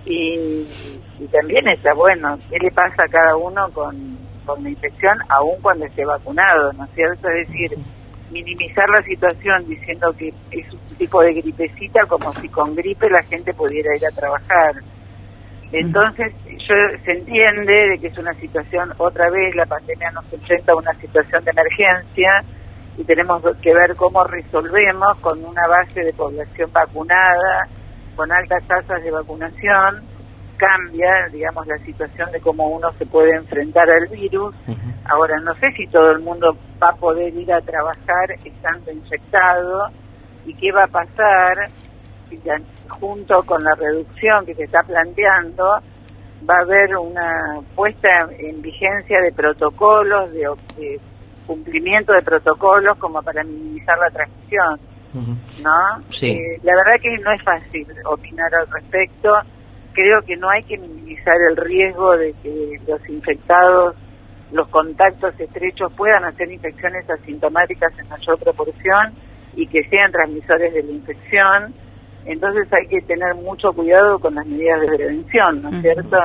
Y 0.09 0.99
y 1.21 1.27
también 1.27 1.67
está 1.69 1.93
bueno, 1.95 2.39
¿qué 2.49 2.59
le 2.59 2.71
pasa 2.71 3.03
a 3.05 3.09
cada 3.09 3.37
uno 3.37 3.69
con, 3.73 4.19
con 4.47 4.63
la 4.63 4.71
infección 4.71 5.19
aún 5.29 5.61
cuando 5.61 5.85
esté 5.87 6.05
vacunado? 6.05 6.73
¿No 6.75 6.85
es 6.85 6.91
cierto? 6.95 7.29
Es 7.29 7.49
decir, 7.49 7.77
minimizar 8.31 8.89
la 8.89 9.03
situación 9.03 9.67
diciendo 9.67 10.15
que 10.17 10.33
es 10.53 10.73
un 10.73 10.97
tipo 10.97 11.21
de 11.23 11.35
gripecita 11.35 12.07
como 12.07 12.33
si 12.35 12.49
con 12.49 12.75
gripe 12.77 13.11
la 13.11 13.23
gente 13.23 13.53
pudiera 13.53 13.97
ir 13.97 14.07
a 14.07 14.15
trabajar. 14.15 14.77
Entonces, 15.73 16.33
yo 16.47 16.75
se 17.05 17.13
entiende 17.13 17.89
de 17.91 17.99
que 17.99 18.07
es 18.07 18.19
una 18.19 18.33
situación, 18.35 18.93
otra 18.97 19.29
vez 19.31 19.55
la 19.57 19.67
pandemia 19.67 20.11
nos 20.13 20.33
enfrenta 20.33 20.73
a 20.73 20.77
una 20.77 20.95
situación 20.95 21.45
de 21.45 21.51
emergencia 21.51 22.45
y 22.97 23.05
tenemos 23.05 23.43
que 23.61 23.75
ver 23.75 23.95
cómo 23.97 24.25
resolvemos 24.25 25.19
con 25.21 25.45
una 25.45 25.67
base 25.67 26.01
de 26.01 26.13
población 26.13 26.71
vacunada, 26.73 27.69
con 28.19 28.33
altas 28.33 28.67
tasas 28.67 29.01
de 29.05 29.13
vacunación, 29.13 30.03
cambia, 30.57 31.29
digamos, 31.31 31.65
la 31.69 31.79
situación 31.79 32.33
de 32.33 32.41
cómo 32.41 32.67
uno 32.67 32.91
se 32.99 33.07
puede 33.07 33.31
enfrentar 33.37 33.89
al 33.89 34.09
virus. 34.09 34.57
Ahora, 35.09 35.37
no 35.39 35.55
sé 35.55 35.71
si 35.77 35.87
todo 35.87 36.11
el 36.11 36.19
mundo 36.19 36.59
va 36.83 36.89
a 36.89 36.97
poder 36.97 37.33
ir 37.33 37.53
a 37.53 37.61
trabajar 37.61 38.33
estando 38.45 38.91
infectado 38.91 39.87
y 40.45 40.55
qué 40.55 40.73
va 40.73 40.83
a 40.83 40.89
pasar 40.89 41.71
si 42.29 42.41
junto 42.89 43.41
con 43.45 43.63
la 43.63 43.77
reducción 43.79 44.45
que 44.45 44.57
se 44.57 44.65
está 44.65 44.83
planteando 44.83 45.65
va 46.49 46.55
a 46.57 46.63
haber 46.63 46.97
una 46.97 47.61
puesta 47.77 48.09
en 48.37 48.61
vigencia 48.61 49.21
de 49.21 49.31
protocolos, 49.31 50.33
de, 50.33 51.01
cumplimiento 51.47 52.13
de 52.13 52.23
protocolos 52.23 52.99
como 52.99 53.23
para 53.23 53.45
minimizar 53.45 53.97
la 53.97 54.11
transmisión. 54.11 54.88
¿No? 55.15 56.03
Sí. 56.11 56.31
Eh, 56.31 56.61
la 56.63 56.75
verdad 56.77 57.01
que 57.03 57.17
no 57.19 57.33
es 57.33 57.43
fácil 57.43 57.87
opinar 58.05 58.55
al 58.55 58.71
respecto 58.71 59.31
creo 59.99 60.23
que 60.23 60.37
no 60.37 60.49
hay 60.49 60.63
que 60.63 60.79
minimizar 60.79 61.35
el 61.51 61.57
riesgo 61.57 62.17
de 62.17 62.33
que 62.41 62.81
los 62.87 63.01
infectados, 63.09 63.97
los 64.53 64.69
contactos 64.69 65.35
estrechos 65.41 65.93
puedan 65.97 66.25
hacer 66.25 66.53
infecciones 66.53 67.09
asintomáticas 67.11 67.93
en 67.99 68.09
mayor 68.09 68.39
proporción 68.39 69.13
y 69.57 69.67
que 69.67 69.83
sean 69.91 70.13
transmisores 70.13 70.73
de 70.73 70.85
la 70.85 70.93
infección. 70.93 71.75
Entonces 72.27 72.69
hay 72.73 72.87
que 72.87 73.01
tener 73.01 73.35
mucho 73.35 73.73
cuidado 73.73 74.21
con 74.21 74.37
las 74.37 74.47
medidas 74.47 74.83
de 74.83 74.87
prevención, 74.87 75.63
¿no 75.63 75.71
es 75.71 75.83
cierto? 75.83 76.19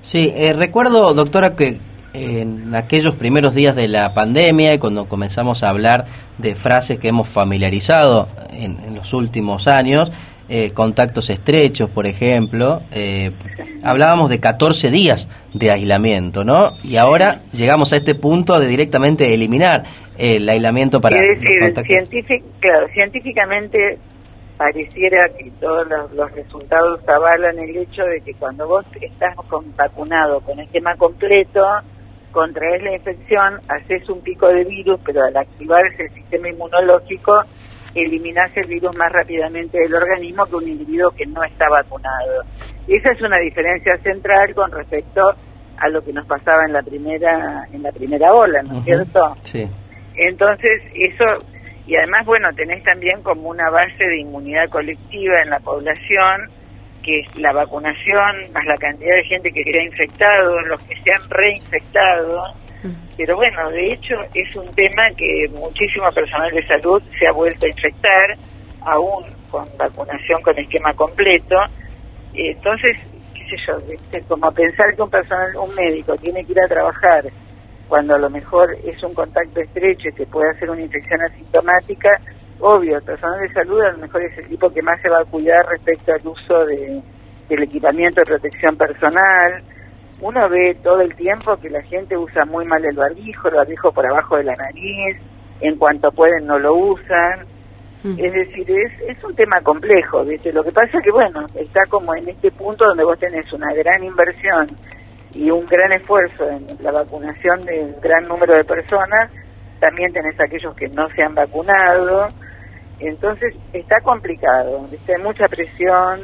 Sí, 0.00 0.32
eh, 0.34 0.52
recuerdo, 0.52 1.14
doctora, 1.14 1.54
que 1.54 1.78
en 2.14 2.74
aquellos 2.74 3.14
primeros 3.16 3.54
días 3.54 3.76
de 3.76 3.88
la 3.88 4.14
pandemia 4.14 4.72
y 4.72 4.78
cuando 4.78 5.06
comenzamos 5.08 5.62
a 5.62 5.68
hablar 5.68 6.06
de 6.38 6.54
frases 6.54 6.98
que 6.98 7.08
hemos 7.08 7.28
familiarizado 7.28 8.28
en 8.52 8.94
los 8.94 9.12
últimos 9.12 9.68
años, 9.68 10.10
eh, 10.46 10.72
contactos 10.74 11.30
estrechos, 11.30 11.88
por 11.88 12.06
ejemplo, 12.06 12.82
eh, 12.92 13.30
hablábamos 13.82 14.28
de 14.28 14.40
14 14.40 14.90
días 14.90 15.26
de 15.54 15.70
aislamiento, 15.70 16.44
¿no? 16.44 16.72
Y 16.82 16.96
ahora 16.96 17.40
llegamos 17.52 17.94
a 17.94 17.96
este 17.96 18.14
punto 18.14 18.60
de 18.60 18.68
directamente 18.68 19.32
eliminar 19.32 19.84
el 20.18 20.46
aislamiento 20.46 21.00
para... 21.00 21.16
Es 21.16 21.40
decir, 21.40 22.42
claro, 22.60 22.88
científicamente 22.92 23.98
pareciera 24.58 25.30
que 25.30 25.50
todos 25.58 25.88
los, 26.12 26.32
resultados 26.32 27.00
avalan 27.08 27.58
el 27.58 27.78
hecho 27.78 28.02
de 28.04 28.20
que 28.20 28.34
cuando 28.34 28.68
vos 28.68 28.84
estás 29.00 29.34
con, 29.48 29.74
vacunado 29.74 30.40
con 30.40 30.60
esquema 30.60 30.94
completo, 30.96 31.64
contraes 32.34 32.82
la 32.82 32.96
infección, 32.96 33.60
haces 33.68 34.08
un 34.10 34.20
pico 34.20 34.48
de 34.48 34.64
virus, 34.64 35.00
pero 35.06 35.22
al 35.22 35.36
activarse 35.36 36.02
el 36.02 36.10
sistema 36.12 36.48
inmunológico, 36.48 37.40
eliminarse 37.94 38.60
el 38.60 38.66
virus 38.66 38.94
más 38.96 39.10
rápidamente 39.12 39.78
del 39.78 39.94
organismo 39.94 40.44
que 40.44 40.56
un 40.56 40.68
individuo 40.68 41.12
que 41.12 41.24
no 41.26 41.44
está 41.44 41.68
vacunado. 41.70 42.42
Esa 42.88 43.12
es 43.12 43.22
una 43.22 43.38
diferencia 43.38 43.96
central 43.98 44.52
con 44.52 44.72
respecto 44.72 45.32
a 45.78 45.88
lo 45.88 46.02
que 46.02 46.12
nos 46.12 46.26
pasaba 46.26 46.64
en 46.66 46.72
la 46.72 46.82
primera 46.82 47.66
en 47.72 47.82
la 47.82 47.92
primera 47.92 48.34
ola, 48.34 48.62
¿no 48.62 48.78
es 48.78 48.84
cierto? 48.84 49.36
Sí. 49.42 49.68
Entonces, 50.16 50.82
eso 50.92 51.24
y 51.86 51.96
además 51.96 52.26
bueno, 52.26 52.48
tenés 52.56 52.82
también 52.82 53.22
como 53.22 53.48
una 53.48 53.70
base 53.70 54.04
de 54.04 54.20
inmunidad 54.20 54.68
colectiva 54.70 55.40
en 55.40 55.50
la 55.50 55.60
población 55.60 56.50
que 57.04 57.20
es 57.20 57.36
la 57.36 57.52
vacunación 57.52 58.52
más 58.52 58.64
la 58.66 58.76
cantidad 58.76 59.16
de 59.16 59.24
gente 59.24 59.52
que 59.52 59.62
se 59.64 59.78
ha 59.78 59.84
infectado, 59.84 60.60
los 60.62 60.80
que 60.82 60.94
se 60.96 61.12
han 61.12 61.28
reinfectado, 61.28 62.42
pero 63.16 63.36
bueno, 63.36 63.70
de 63.70 63.84
hecho 63.84 64.14
es 64.34 64.54
un 64.56 64.66
tema 64.74 65.02
que 65.16 65.48
muchísimo 65.52 66.10
personal 66.12 66.50
de 66.50 66.66
salud 66.66 67.02
se 67.18 67.26
ha 67.26 67.32
vuelto 67.32 67.66
a 67.66 67.68
infectar, 67.68 68.36
aún 68.82 69.24
con 69.50 69.64
vacunación 69.78 70.42
con 70.42 70.58
esquema 70.58 70.92
completo. 70.92 71.56
Entonces, 72.34 72.96
qué 73.32 73.44
sé 73.44 73.56
yo, 73.66 74.24
como 74.28 74.50
pensar 74.52 74.94
que 74.94 75.02
un 75.02 75.10
personal, 75.10 75.56
un 75.56 75.74
médico 75.74 76.16
tiene 76.16 76.44
que 76.44 76.52
ir 76.52 76.60
a 76.60 76.68
trabajar 76.68 77.24
cuando 77.88 78.14
a 78.14 78.18
lo 78.18 78.28
mejor 78.30 78.76
es 78.84 79.02
un 79.02 79.14
contacto 79.14 79.60
estrecho 79.60 80.08
y 80.08 80.12
que 80.12 80.26
puede 80.26 80.50
hacer 80.50 80.68
una 80.68 80.82
infección 80.82 81.20
asintomática, 81.24 82.10
obvio, 82.60 82.96
el 82.96 83.02
personal 83.02 83.40
de 83.40 83.52
salud 83.52 83.80
a 83.82 83.92
lo 83.92 83.98
mejor 83.98 84.24
es 84.24 84.38
el 84.38 84.48
tipo 84.48 84.70
que 84.70 84.82
más 84.82 85.00
se 85.00 85.08
va 85.08 85.20
a 85.20 85.24
cuidar 85.24 85.66
respecto 85.66 86.12
al 86.12 86.26
uso 86.26 86.64
de, 86.66 87.02
del 87.48 87.62
equipamiento 87.62 88.20
de 88.20 88.26
protección 88.26 88.76
personal, 88.76 89.62
uno 90.20 90.48
ve 90.48 90.76
todo 90.82 91.00
el 91.00 91.14
tiempo 91.14 91.56
que 91.56 91.68
la 91.68 91.82
gente 91.82 92.16
usa 92.16 92.44
muy 92.44 92.64
mal 92.64 92.84
el 92.84 92.96
barbijo, 92.96 93.48
el 93.48 93.56
barbijo 93.56 93.92
por 93.92 94.06
abajo 94.06 94.36
de 94.36 94.44
la 94.44 94.54
nariz, 94.54 95.16
en 95.60 95.76
cuanto 95.76 96.10
pueden 96.12 96.46
no 96.46 96.58
lo 96.58 96.74
usan. 96.74 97.46
Mm. 98.02 98.18
Es 98.18 98.32
decir, 98.32 98.70
es, 98.70 99.00
es 99.08 99.24
un 99.24 99.34
tema 99.34 99.60
complejo, 99.62 100.24
¿viste? 100.24 100.52
Lo 100.52 100.62
que 100.62 100.72
pasa 100.72 100.98
es 100.98 101.04
que, 101.04 101.10
bueno, 101.10 101.44
está 101.54 101.80
como 101.88 102.14
en 102.14 102.28
este 102.28 102.50
punto 102.52 102.86
donde 102.86 103.04
vos 103.04 103.18
tenés 103.18 103.50
una 103.52 103.72
gran 103.72 104.04
inversión 104.04 104.66
y 105.34 105.50
un 105.50 105.66
gran 105.66 105.92
esfuerzo 105.92 106.48
en 106.48 106.66
la 106.80 106.92
vacunación 106.92 107.62
de 107.62 107.80
un 107.80 108.00
gran 108.00 108.22
número 108.24 108.54
de 108.54 108.64
personas, 108.64 109.30
también 109.80 110.12
tenés 110.12 110.38
aquellos 110.38 110.74
que 110.76 110.88
no 110.88 111.08
se 111.10 111.22
han 111.22 111.34
vacunado, 111.34 112.28
entonces 113.00 113.54
está 113.72 114.00
complicado, 114.00 114.86
hay 114.90 115.22
mucha 115.22 115.48
presión 115.48 116.20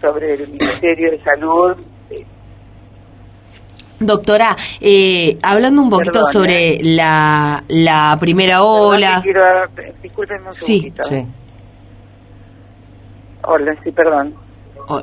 sobre 0.00 0.34
el 0.34 0.48
Ministerio 0.48 1.10
de 1.12 1.22
Salud 1.22 1.76
Doctora, 4.00 4.56
eh, 4.80 5.38
hablando 5.42 5.80
un 5.80 5.88
poquito 5.88 6.12
Perdón, 6.12 6.32
sobre 6.32 6.74
¿eh? 6.74 6.78
la, 6.82 7.62
la 7.68 8.16
primera 8.20 8.62
ola. 8.62 9.20
Quiero- 9.22 9.42
discúlpenme 10.02 10.46
un 10.48 10.52
Sí. 10.52 10.92
Sí. 11.08 11.26
Hola, 13.44 13.76
sí, 13.84 13.92
perdón. 13.92 14.34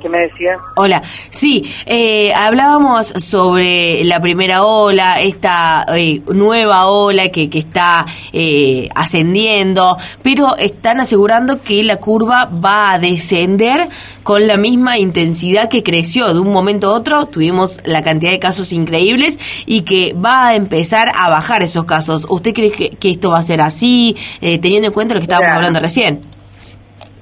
¿Qué 0.01 0.09
me 0.09 0.19
decía? 0.19 0.57
Hola, 0.75 1.01
sí, 1.29 1.63
eh, 1.85 2.33
hablábamos 2.33 3.07
sobre 3.07 4.03
la 4.03 4.19
primera 4.19 4.63
ola, 4.63 5.19
esta 5.19 5.85
eh, 5.95 6.21
nueva 6.27 6.87
ola 6.87 7.29
que, 7.29 7.49
que 7.49 7.59
está 7.59 8.05
eh, 8.31 8.87
ascendiendo, 8.95 9.97
pero 10.21 10.55
están 10.57 10.99
asegurando 10.99 11.61
que 11.61 11.83
la 11.83 11.97
curva 11.97 12.45
va 12.45 12.91
a 12.91 12.99
descender 12.99 13.87
con 14.23 14.47
la 14.47 14.57
misma 14.57 14.97
intensidad 14.97 15.69
que 15.69 15.83
creció 15.83 16.33
de 16.33 16.39
un 16.39 16.51
momento 16.51 16.87
a 16.87 16.93
otro. 16.93 17.25
Tuvimos 17.25 17.79
la 17.85 18.03
cantidad 18.03 18.31
de 18.31 18.39
casos 18.39 18.71
increíbles 18.73 19.39
y 19.65 19.81
que 19.81 20.13
va 20.13 20.49
a 20.49 20.55
empezar 20.55 21.09
a 21.15 21.29
bajar 21.29 21.63
esos 21.63 21.85
casos. 21.85 22.27
¿Usted 22.29 22.53
cree 22.53 22.71
que, 22.71 22.89
que 22.91 23.11
esto 23.11 23.31
va 23.31 23.39
a 23.39 23.43
ser 23.43 23.61
así, 23.61 24.15
eh, 24.41 24.59
teniendo 24.59 24.87
en 24.87 24.93
cuenta 24.93 25.15
lo 25.15 25.19
que 25.19 25.25
estábamos 25.25 25.47
Mira. 25.47 25.55
hablando 25.55 25.79
recién? 25.79 26.21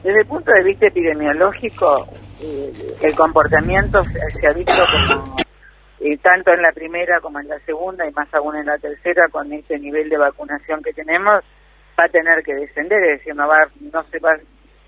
Desde 0.04 0.22
el 0.22 0.28
punto 0.28 0.52
de 0.52 0.64
vista 0.64 0.88
epidemiológico, 0.88 2.08
eh, 2.42 2.96
el 3.02 3.16
comportamiento 3.16 4.04
se, 4.04 4.48
ha 4.48 4.54
visto 4.54 4.74
como, 5.14 5.36
tanto 6.22 6.54
en 6.54 6.62
la 6.62 6.72
primera 6.72 7.20
como 7.20 7.40
en 7.40 7.48
la 7.48 7.60
segunda 7.60 8.08
y 8.08 8.12
más 8.12 8.34
aún 8.34 8.56
en 8.56 8.66
la 8.66 8.78
tercera, 8.78 9.28
con 9.30 9.52
este 9.52 9.78
nivel 9.78 10.10
de 10.10 10.18
vacunación 10.18 10.82
que 10.82 10.94
tenemos, 10.94 11.44
va 12.00 12.06
a 12.06 12.10
tener 12.10 12.44
que 12.44 12.56
descender, 12.56 13.04
es 13.04 13.20
decir, 13.20 13.36
no 13.36 13.48
va, 13.48 13.68
no 13.80 14.04
se 14.06 14.20
va, 14.20 14.38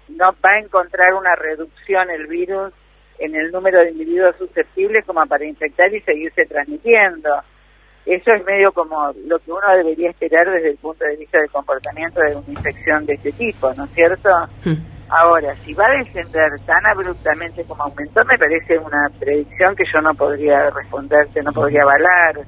no 0.09 0.35
va 0.43 0.51
a 0.51 0.59
encontrar 0.59 1.13
una 1.13 1.35
reducción 1.35 2.09
el 2.09 2.27
virus 2.27 2.73
en 3.19 3.35
el 3.35 3.51
número 3.51 3.79
de 3.79 3.91
individuos 3.91 4.35
susceptibles 4.37 5.05
como 5.05 5.25
para 5.25 5.45
infectar 5.45 5.93
y 5.93 6.01
seguirse 6.01 6.45
transmitiendo. 6.45 7.29
Eso 8.05 8.33
es 8.33 8.43
medio 8.45 8.71
como 8.71 9.13
lo 9.27 9.37
que 9.39 9.51
uno 9.51 9.75
debería 9.75 10.09
esperar 10.09 10.49
desde 10.49 10.71
el 10.71 10.77
punto 10.77 11.05
de 11.05 11.17
vista 11.17 11.39
del 11.39 11.51
comportamiento 11.51 12.19
de 12.19 12.35
una 12.35 12.47
infección 12.47 13.05
de 13.05 13.13
este 13.13 13.31
tipo, 13.33 13.71
¿no 13.75 13.83
es 13.83 13.91
cierto? 13.91 14.29
Ahora, 15.11 15.53
si 15.65 15.73
va 15.73 15.87
a 15.87 15.97
descender 15.97 16.49
tan 16.65 16.85
abruptamente 16.85 17.65
como 17.65 17.83
aumentó, 17.83 18.23
me 18.23 18.37
parece 18.37 18.77
una 18.77 19.09
predicción 19.19 19.75
que 19.75 19.83
yo 19.83 19.99
no 19.99 20.13
podría 20.13 20.69
responderte, 20.69 21.43
no 21.43 21.51
podría 21.51 21.81
avalar, 21.83 22.39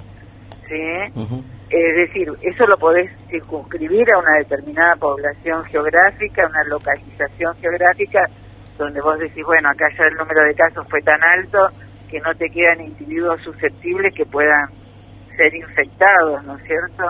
¿sí? 0.67 1.35
Es 1.69 1.95
decir, 1.95 2.27
eso 2.41 2.65
lo 2.65 2.77
podés 2.77 3.13
circunscribir 3.27 4.09
a 4.13 4.17
una 4.17 4.37
determinada 4.37 4.95
población 4.95 5.65
geográfica, 5.65 6.47
una 6.47 6.63
localización 6.63 7.53
geográfica, 7.57 8.29
donde 8.77 9.01
vos 9.01 9.19
decís, 9.19 9.43
bueno, 9.45 9.69
acá 9.69 9.89
ya 9.97 10.05
el 10.05 10.15
número 10.15 10.43
de 10.43 10.55
casos 10.55 10.87
fue 10.89 11.01
tan 11.01 11.21
alto 11.21 11.67
que 12.09 12.21
no 12.21 12.33
te 12.35 12.49
quedan 12.49 12.79
individuos 12.79 13.41
susceptibles 13.41 14.13
que 14.13 14.25
puedan 14.25 14.69
ser 15.35 15.53
infectados, 15.55 16.43
¿no 16.45 16.57
es 16.57 16.63
cierto? 16.63 17.03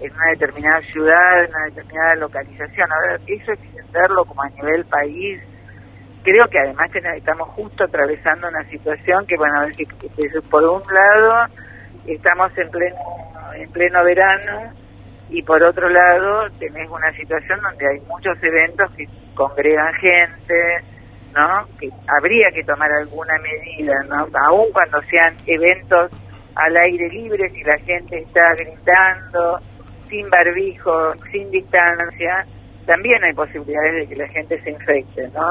En 0.00 0.12
una 0.12 0.30
determinada 0.30 0.80
ciudad, 0.82 1.44
en 1.44 1.50
una 1.50 1.64
determinada 1.66 2.14
localización. 2.16 2.88
Ahora, 2.92 3.18
eso 3.26 3.52
extenderlo 3.52 4.24
como 4.24 4.42
a 4.42 4.48
nivel 4.50 4.84
país, 4.86 5.42
creo 6.22 6.46
que 6.48 6.58
además 6.58 6.90
ten- 6.90 7.06
estamos 7.16 7.48
justo 7.50 7.84
atravesando 7.84 8.48
una 8.48 8.64
situación 8.64 9.26
que, 9.26 9.36
bueno, 9.36 9.62
es 9.64 9.76
que- 9.76 9.86
que 9.86 10.40
por 10.50 10.62
un 10.64 10.82
lado 10.92 11.46
estamos 12.06 12.56
en 12.58 12.70
pleno, 12.70 12.96
en 13.54 13.70
pleno 13.72 14.02
verano 14.04 14.72
y 15.28 15.42
por 15.42 15.62
otro 15.62 15.88
lado 15.88 16.48
tenés 16.58 16.88
una 16.88 17.12
situación 17.12 17.60
donde 17.62 17.86
hay 17.88 18.00
muchos 18.08 18.36
eventos 18.42 18.90
que 18.96 19.06
congregan 19.34 19.92
gente, 19.94 20.78
¿no? 21.34 21.66
Que 21.78 21.88
habría 22.08 22.50
que 22.52 22.64
tomar 22.64 22.90
alguna 22.90 23.34
medida, 23.38 24.02
¿no? 24.08 24.26
Aún 24.46 24.72
cuando 24.72 25.00
sean 25.02 25.34
eventos 25.46 26.10
al 26.66 26.76
aire 26.76 27.08
libre, 27.08 27.48
si 27.50 27.62
la 27.64 27.78
gente 27.78 28.18
está 28.18 28.54
gritando, 28.54 29.58
sin 30.08 30.28
barbijo, 30.30 31.12
sin 31.30 31.50
distancia, 31.50 32.44
también 32.86 33.22
hay 33.24 33.32
posibilidades 33.32 33.94
de 33.94 34.06
que 34.08 34.16
la 34.16 34.28
gente 34.28 34.60
se 34.62 34.70
infecte, 34.70 35.28
¿no? 35.28 35.48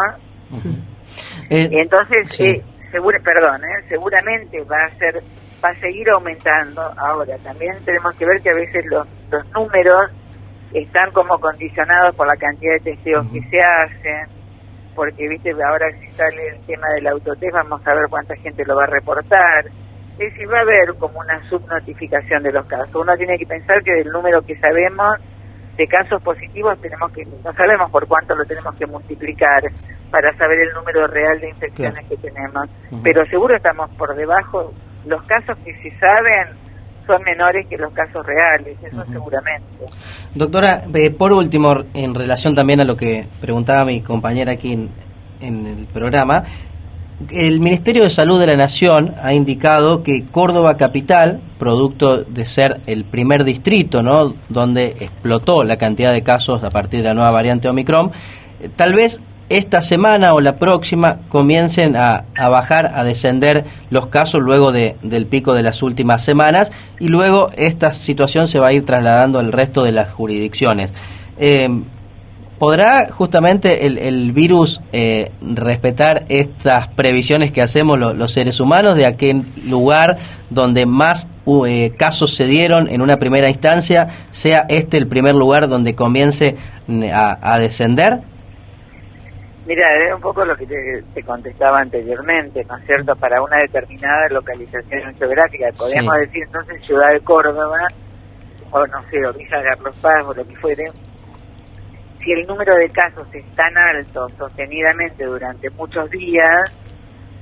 Eh, 1.50 1.70
Entonces, 1.72 2.30
sí. 2.32 2.46
eh, 2.50 2.64
segura- 2.92 3.20
perdón, 3.24 3.62
eh, 3.64 3.86
seguramente 3.88 4.62
va 4.64 4.86
a 4.86 4.90
ser, 4.98 5.22
va 5.64 5.70
a 5.70 5.74
seguir 5.76 6.10
aumentando. 6.10 6.82
Ahora, 6.98 7.38
también 7.44 7.76
tenemos 7.86 8.14
que 8.16 8.26
ver 8.26 8.42
que 8.42 8.50
a 8.50 8.56
veces 8.56 8.86
los, 8.88 9.08
los 9.32 9.50
números 9.52 10.12
están 10.74 11.12
como 11.12 11.40
condicionados 11.40 12.16
por 12.16 12.28
la 12.28 12.36
cantidad 12.36 12.74
de 12.74 12.92
testeos 12.92 13.26
que 13.32 13.42
se 13.50 13.60
hacen, 13.60 14.28
porque, 14.96 15.28
viste, 15.28 15.52
ahora 15.52 15.88
si 16.00 16.08
sale 16.12 16.48
el 16.50 16.60
tema 16.66 16.88
del 16.96 17.08
autotest, 17.08 17.54
vamos 17.54 17.82
a 17.88 17.94
ver 17.94 18.06
cuánta 18.10 18.36
gente 18.36 18.64
lo 18.66 18.76
va 18.76 18.84
a 18.84 18.88
reportar. 18.88 19.66
Es 20.18 20.34
decir, 20.34 20.52
va 20.52 20.60
a 20.60 20.62
haber 20.62 20.96
como 20.98 21.20
una 21.20 21.42
subnotificación 21.50 22.44
de 22.44 22.52
los 22.52 22.66
casos. 22.66 22.96
Uno 22.96 23.16
tiene 23.16 23.38
que 23.38 23.46
pensar 23.46 23.82
que 23.84 23.94
del 23.94 24.10
número 24.10 24.42
que 24.42 24.58
sabemos 24.58 25.16
de 25.78 25.88
casos 25.88 26.22
positivos 26.22 26.78
tenemos 26.82 27.10
que 27.14 27.26
no 27.26 27.54
sabemos 27.54 27.90
por 27.90 28.06
cuánto 28.06 28.36
lo 28.36 28.44
tenemos 28.44 28.76
que 28.76 28.86
multiplicar 28.86 29.64
para 30.12 30.36
saber 30.36 30.60
el 30.60 30.74
número 30.74 31.08
real 31.08 31.40
de 31.40 31.50
infecciones 31.50 32.06
que 32.08 32.18
tenemos. 32.18 32.68
Pero 33.02 33.26
seguro 33.28 33.56
estamos 33.56 33.90
por 33.92 34.14
debajo. 34.16 34.74
Los 35.06 35.24
casos 35.24 35.58
que 35.64 35.74
se 35.82 35.98
saben 35.98 36.58
son 37.08 37.24
menores 37.24 37.66
que 37.68 37.78
los 37.78 37.94
casos 37.94 38.26
reales 38.26 38.78
eso 38.84 39.04
seguramente. 39.06 39.86
Doctora, 40.36 40.84
eh, 40.94 41.12
por 41.12 41.32
último, 41.32 41.86
en 41.94 42.14
relación 42.14 42.54
también 42.54 42.82
a 42.82 42.84
lo 42.84 42.98
que 42.98 43.26
preguntaba 43.40 43.86
mi 43.86 44.02
compañera 44.02 44.52
aquí 44.52 44.74
en, 44.74 44.90
en 45.42 45.66
el 45.66 45.88
programa, 45.88 46.44
el 47.30 47.60
Ministerio 47.60 48.04
de 48.04 48.10
Salud 48.10 48.40
de 48.40 48.48
la 48.48 48.56
Nación 48.56 49.16
ha 49.22 49.34
indicado 49.34 50.04
que 50.04 50.26
Córdoba 50.26 50.78
Capital, 50.78 51.42
producto 51.58 52.24
de 52.24 52.46
ser 52.46 52.82
el 52.88 53.04
primer 53.04 53.44
distrito 53.44 54.02
¿no? 54.02 54.34
donde 54.48 54.96
explotó 55.00 55.64
la 55.64 55.78
cantidad 55.78 56.14
de 56.14 56.24
casos 56.24 56.64
a 56.64 56.70
partir 56.70 57.02
de 57.02 57.08
la 57.08 57.14
nueva 57.14 57.32
variante 57.32 57.68
Omicron, 57.68 58.12
tal 58.76 58.94
vez 58.94 59.20
esta 59.50 59.82
semana 59.82 60.34
o 60.34 60.42
la 60.42 60.58
próxima 60.58 61.22
comiencen 61.28 61.96
a, 61.96 62.26
a 62.36 62.50
bajar, 62.50 62.92
a 62.94 63.04
descender 63.04 63.66
los 63.90 64.08
casos 64.08 64.42
luego 64.42 64.72
de, 64.72 64.96
del 65.02 65.26
pico 65.26 65.54
de 65.54 65.64
las 65.64 65.82
últimas 65.82 66.24
semanas 66.24 66.72
y 67.00 67.08
luego 67.08 67.50
esta 67.58 67.94
situación 67.94 68.48
se 68.48 68.60
va 68.60 68.68
a 68.68 68.74
ir 68.74 68.86
trasladando 68.86 69.40
al 69.40 69.52
resto 69.52 69.84
de 69.84 69.92
las 69.92 70.12
jurisdicciones. 70.12 70.94
Eh, 71.40 71.68
¿Podrá 72.60 73.10
justamente 73.10 73.86
el, 73.86 73.98
el 73.98 74.34
virus 74.34 74.82
eh, 74.92 75.32
respetar 75.42 76.26
estas 76.28 76.90
previsiones 76.90 77.54
que 77.54 77.62
hacemos 77.62 77.98
lo- 77.98 78.14
los 78.14 78.34
seres 78.34 78.60
humanos 78.60 78.96
de 78.98 79.06
aquel 79.06 79.44
lugar 79.68 80.18
donde 80.50 80.86
más 80.86 81.28
uh, 81.46 81.66
eh, 81.66 81.94
casos 81.98 82.36
se 82.36 82.46
dieron 82.48 82.90
en 82.90 83.02
una 83.02 83.18
primera 83.18 83.48
instancia, 83.50 84.10
sea 84.32 84.66
este 84.68 84.98
el 84.98 85.08
primer 85.08 85.36
lugar 85.36 85.70
donde 85.70 85.96
comience 85.96 86.58
mm, 86.88 87.04
a, 87.14 87.38
a 87.42 87.60
descender? 87.60 88.20
mira 89.66 89.86
es 90.08 90.14
un 90.16 90.20
poco 90.22 90.44
lo 90.44 90.56
que 90.58 90.66
te, 90.66 91.04
te 91.14 91.22
contestaba 91.24 91.80
anteriormente 91.80 92.66
no 92.68 92.76
es 92.78 92.86
cierto 92.88 93.16
para 93.16 93.40
una 93.42 93.56
determinada 93.58 94.28
localización 94.30 95.14
geográfica 95.18 95.68
podríamos 95.78 96.16
Sí. 96.16 96.20
decir 96.22 96.44
entonces 96.44 96.84
ciudad 96.86 97.14
de 97.14 97.20
Córdoba 97.20 97.78
o 98.72 98.88
no 98.88 99.02
sé 99.12 99.24
o 99.28 99.34
Villa 99.34 99.62
Carlos 99.64 99.96
Paz 100.02 100.24
o 100.26 100.34
lo 100.34 100.48
que 100.48 100.56
fuere 100.56 100.86
si 102.20 102.32
el 102.34 102.46
número 102.48 102.76
de 102.76 102.90
casos 102.90 103.28
es 103.34 103.46
tan 103.56 103.78
alto 103.78 104.28
sostenidamente 104.38 105.26
durante 105.26 105.70
muchos 105.72 106.10
días 106.10 106.72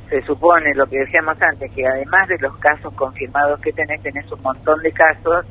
se 0.09 0.21
supone 0.21 0.73
lo 0.73 0.85
que 0.85 0.99
decíamos 0.99 1.37
antes, 1.41 1.71
que 1.73 1.85
además 1.85 2.27
de 2.29 2.37
los 2.39 2.55
casos 2.57 2.93
confirmados 2.93 3.59
que 3.59 3.73
tenés, 3.73 4.01
tenés 4.01 4.31
un 4.31 4.41
montón 4.41 4.81
de 4.81 4.91
casos 4.91 5.45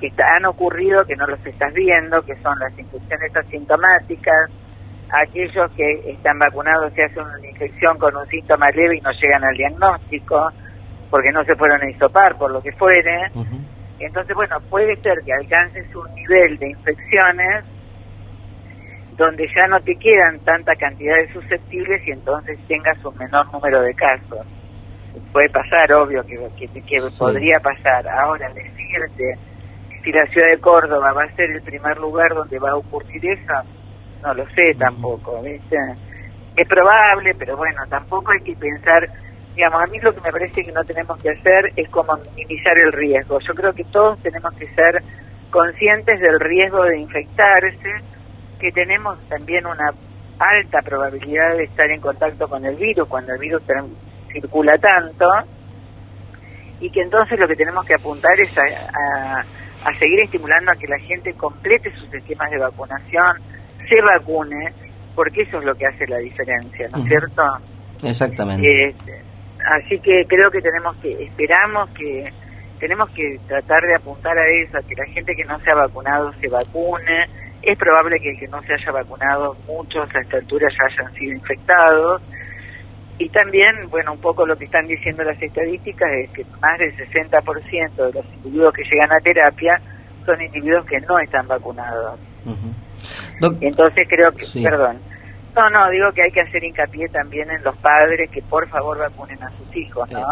que 0.00 0.12
han 0.22 0.44
ocurrido 0.44 1.04
que 1.06 1.16
no 1.16 1.26
los 1.26 1.44
estás 1.46 1.72
viendo, 1.72 2.20
que 2.22 2.34
son 2.42 2.58
las 2.58 2.76
infecciones 2.78 3.34
asintomáticas, 3.34 4.50
aquellos 5.10 5.70
que 5.72 6.10
están 6.10 6.38
vacunados 6.38 6.92
se 6.94 7.04
hacen 7.04 7.22
una 7.22 7.48
infección 7.48 7.96
con 7.98 8.16
un 8.16 8.26
síntoma 8.26 8.68
leve 8.70 8.98
y 8.98 9.00
no 9.00 9.10
llegan 9.12 9.44
al 9.44 9.56
diagnóstico, 9.56 10.50
porque 11.08 11.30
no 11.30 11.44
se 11.44 11.54
fueron 11.54 11.80
a 11.82 11.90
hisopar, 11.90 12.36
por 12.36 12.50
lo 12.50 12.60
que 12.62 12.72
fuere. 12.72 13.30
Entonces, 13.98 14.34
bueno, 14.34 14.58
puede 14.68 14.96
ser 14.96 15.22
que 15.24 15.32
alcances 15.32 15.94
un 15.94 16.12
nivel 16.14 16.58
de 16.58 16.70
infecciones 16.70 17.64
donde 19.16 19.46
ya 19.54 19.66
no 19.66 19.80
te 19.80 19.94
quedan 19.96 20.40
tanta 20.40 20.74
cantidad 20.76 21.16
de 21.16 21.32
susceptibles 21.32 22.06
y 22.06 22.12
entonces 22.12 22.58
tengas 22.66 23.04
un 23.04 23.16
menor 23.16 23.52
número 23.52 23.82
de 23.82 23.94
casos. 23.94 24.46
Puede 25.32 25.50
pasar, 25.50 25.92
obvio 25.92 26.24
que, 26.24 26.38
que, 26.56 26.80
que 26.80 26.96
podría 27.18 27.58
pasar. 27.60 28.08
Ahora, 28.08 28.48
decirte 28.48 29.36
si 30.02 30.10
la 30.12 30.26
ciudad 30.26 30.48
de 30.48 30.58
Córdoba 30.58 31.12
va 31.12 31.24
a 31.24 31.36
ser 31.36 31.50
el 31.50 31.62
primer 31.62 31.96
lugar 31.98 32.34
donde 32.34 32.58
va 32.58 32.70
a 32.70 32.76
ocurrir 32.76 33.24
eso, 33.24 33.54
no 34.22 34.34
lo 34.34 34.44
sé 34.50 34.74
tampoco, 34.78 35.42
¿viste? 35.42 35.76
Es 36.56 36.68
probable, 36.68 37.34
pero 37.38 37.56
bueno, 37.56 37.82
tampoco 37.88 38.32
hay 38.32 38.40
que 38.40 38.56
pensar, 38.56 39.08
digamos, 39.54 39.82
a 39.82 39.86
mí 39.86 39.98
lo 40.00 40.12
que 40.14 40.20
me 40.20 40.32
parece 40.32 40.62
que 40.62 40.72
no 40.72 40.84
tenemos 40.84 41.22
que 41.22 41.30
hacer 41.30 41.72
es 41.76 41.88
como 41.90 42.16
minimizar 42.34 42.76
el 42.78 42.92
riesgo. 42.92 43.38
Yo 43.40 43.54
creo 43.54 43.72
que 43.72 43.84
todos 43.84 44.18
tenemos 44.22 44.52
que 44.54 44.66
ser 44.74 45.02
conscientes 45.50 46.20
del 46.20 46.40
riesgo 46.40 46.84
de 46.84 46.98
infectarse, 46.98 47.90
que 48.62 48.70
tenemos 48.70 49.18
también 49.28 49.66
una 49.66 49.92
alta 50.38 50.80
probabilidad 50.82 51.56
de 51.56 51.64
estar 51.64 51.90
en 51.90 52.00
contacto 52.00 52.48
con 52.48 52.64
el 52.64 52.76
virus 52.76 53.08
cuando 53.08 53.34
el 53.34 53.40
virus 53.40 53.62
circula 54.32 54.78
tanto 54.78 55.26
y 56.80 56.90
que 56.90 57.02
entonces 57.02 57.38
lo 57.38 57.48
que 57.48 57.56
tenemos 57.56 57.84
que 57.84 57.94
apuntar 57.94 58.38
es 58.38 58.56
a, 58.56 59.44
a 59.84 59.92
seguir 59.94 60.22
estimulando 60.22 60.70
a 60.70 60.76
que 60.76 60.86
la 60.86 60.98
gente 61.00 61.32
complete 61.34 61.92
sus 61.96 62.12
esquemas 62.14 62.50
de 62.50 62.58
vacunación, 62.58 63.36
se 63.88 64.00
vacune, 64.00 64.72
porque 65.14 65.42
eso 65.42 65.58
es 65.58 65.64
lo 65.64 65.74
que 65.74 65.86
hace 65.86 66.06
la 66.06 66.18
diferencia, 66.18 66.88
¿no 66.92 66.98
es 66.98 67.04
cierto? 67.04 67.42
Exactamente. 68.02 68.66
Eh, 68.68 68.94
así 69.76 69.98
que 69.98 70.24
creo 70.28 70.50
que 70.50 70.60
tenemos 70.60 70.94
que, 70.96 71.10
esperamos 71.24 71.90
que, 71.90 72.32
tenemos 72.78 73.10
que 73.10 73.38
tratar 73.46 73.82
de 73.82 73.94
apuntar 73.94 74.36
a 74.38 74.46
eso, 74.48 74.78
a 74.78 74.82
que 74.82 74.94
la 74.94 75.06
gente 75.12 75.34
que 75.34 75.44
no 75.44 75.58
se 75.60 75.70
ha 75.70 75.74
vacunado 75.74 76.32
se 76.40 76.48
vacune. 76.48 77.41
Es 77.62 77.78
probable 77.78 78.18
que 78.20 78.30
el 78.30 78.38
que 78.38 78.48
no 78.48 78.60
se 78.62 78.74
haya 78.74 78.92
vacunado, 78.92 79.56
muchos 79.66 80.08
a 80.14 80.20
esta 80.20 80.36
altura 80.38 80.68
ya 80.68 80.86
hayan 80.86 81.14
sido 81.14 81.32
infectados. 81.32 82.22
Y 83.18 83.28
también, 83.28 83.88
bueno, 83.88 84.12
un 84.12 84.20
poco 84.20 84.44
lo 84.44 84.56
que 84.56 84.64
están 84.64 84.86
diciendo 84.86 85.22
las 85.22 85.40
estadísticas 85.40 86.10
es 86.12 86.30
que 86.30 86.44
más 86.60 86.78
del 86.78 86.96
60% 86.96 87.94
de 87.94 88.12
los 88.12 88.26
individuos 88.34 88.74
que 88.74 88.82
llegan 88.90 89.12
a 89.12 89.20
terapia 89.20 89.80
son 90.26 90.40
individuos 90.40 90.84
que 90.86 91.00
no 91.00 91.18
están 91.18 91.46
vacunados. 91.46 92.18
Entonces 93.60 94.08
creo 94.08 94.32
que, 94.32 94.46
perdón, 94.62 94.98
no, 95.54 95.68
no, 95.70 95.90
digo 95.90 96.10
que 96.12 96.22
hay 96.22 96.32
que 96.32 96.40
hacer 96.40 96.64
hincapié 96.64 97.08
también 97.08 97.50
en 97.50 97.62
los 97.62 97.76
padres 97.76 98.30
que 98.30 98.42
por 98.42 98.68
favor 98.68 98.98
vacunen 98.98 99.42
a 99.42 99.50
sus 99.50 99.76
hijos, 99.76 100.10
¿no? 100.10 100.22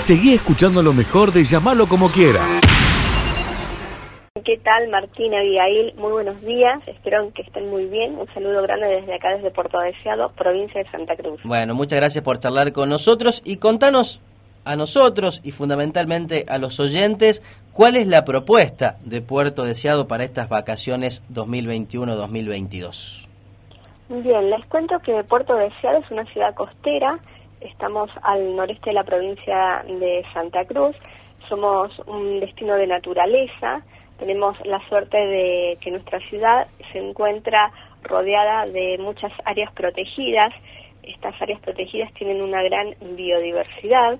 Seguí 0.00 0.34
escuchando 0.34 0.82
lo 0.82 0.92
mejor 0.92 1.32
de 1.32 1.44
llamarlo 1.44 1.86
como 1.86 2.10
quiera. 2.10 2.40
¿Qué 4.34 4.56
tal, 4.56 4.88
Martín 4.88 5.34
Abigail? 5.34 5.92
Muy 5.96 6.10
buenos 6.10 6.40
días, 6.40 6.80
espero 6.88 7.30
que 7.34 7.42
estén 7.42 7.68
muy 7.68 7.84
bien. 7.84 8.18
Un 8.18 8.26
saludo 8.32 8.62
grande 8.62 8.86
desde 8.86 9.14
acá, 9.14 9.36
desde 9.36 9.50
Puerto 9.50 9.78
Deseado, 9.78 10.32
provincia 10.32 10.82
de 10.82 10.90
Santa 10.90 11.14
Cruz. 11.16 11.42
Bueno, 11.44 11.74
muchas 11.74 12.00
gracias 12.00 12.24
por 12.24 12.38
charlar 12.38 12.72
con 12.72 12.88
nosotros 12.88 13.42
y 13.44 13.58
contanos 13.58 14.22
a 14.64 14.74
nosotros 14.74 15.42
y 15.44 15.50
fundamentalmente 15.50 16.46
a 16.48 16.56
los 16.56 16.80
oyentes 16.80 17.42
cuál 17.74 17.94
es 17.94 18.06
la 18.06 18.24
propuesta 18.24 18.96
de 19.04 19.20
Puerto 19.20 19.64
Deseado 19.64 20.08
para 20.08 20.24
estas 20.24 20.48
vacaciones 20.48 21.22
2021-2022. 21.30 23.28
Bien, 24.08 24.48
les 24.48 24.64
cuento 24.64 24.98
que 25.00 25.22
Puerto 25.24 25.54
Deseado 25.56 25.98
es 25.98 26.10
una 26.10 26.24
ciudad 26.32 26.54
costera, 26.54 27.18
estamos 27.60 28.10
al 28.22 28.56
noreste 28.56 28.90
de 28.90 28.94
la 28.94 29.04
provincia 29.04 29.84
de 29.86 30.24
Santa 30.32 30.64
Cruz, 30.64 30.96
somos 31.50 31.92
un 32.06 32.40
destino 32.40 32.76
de 32.76 32.86
naturaleza, 32.86 33.82
tenemos 34.18 34.56
la 34.66 34.80
suerte 34.88 35.16
de 35.16 35.78
que 35.80 35.90
nuestra 35.90 36.20
ciudad 36.28 36.66
se 36.92 36.98
encuentra 36.98 37.70
rodeada 38.02 38.66
de 38.66 38.98
muchas 38.98 39.32
áreas 39.44 39.72
protegidas, 39.72 40.52
estas 41.02 41.40
áreas 41.40 41.60
protegidas 41.60 42.12
tienen 42.14 42.42
una 42.42 42.62
gran 42.62 42.94
biodiversidad, 43.00 44.18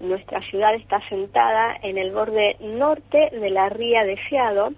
nuestra 0.00 0.40
ciudad 0.50 0.74
está 0.74 1.00
sentada 1.08 1.76
en 1.82 1.98
el 1.98 2.12
borde 2.12 2.56
norte 2.60 3.30
de 3.30 3.50
la 3.50 3.68
ría 3.68 4.04
Deseado 4.04 4.72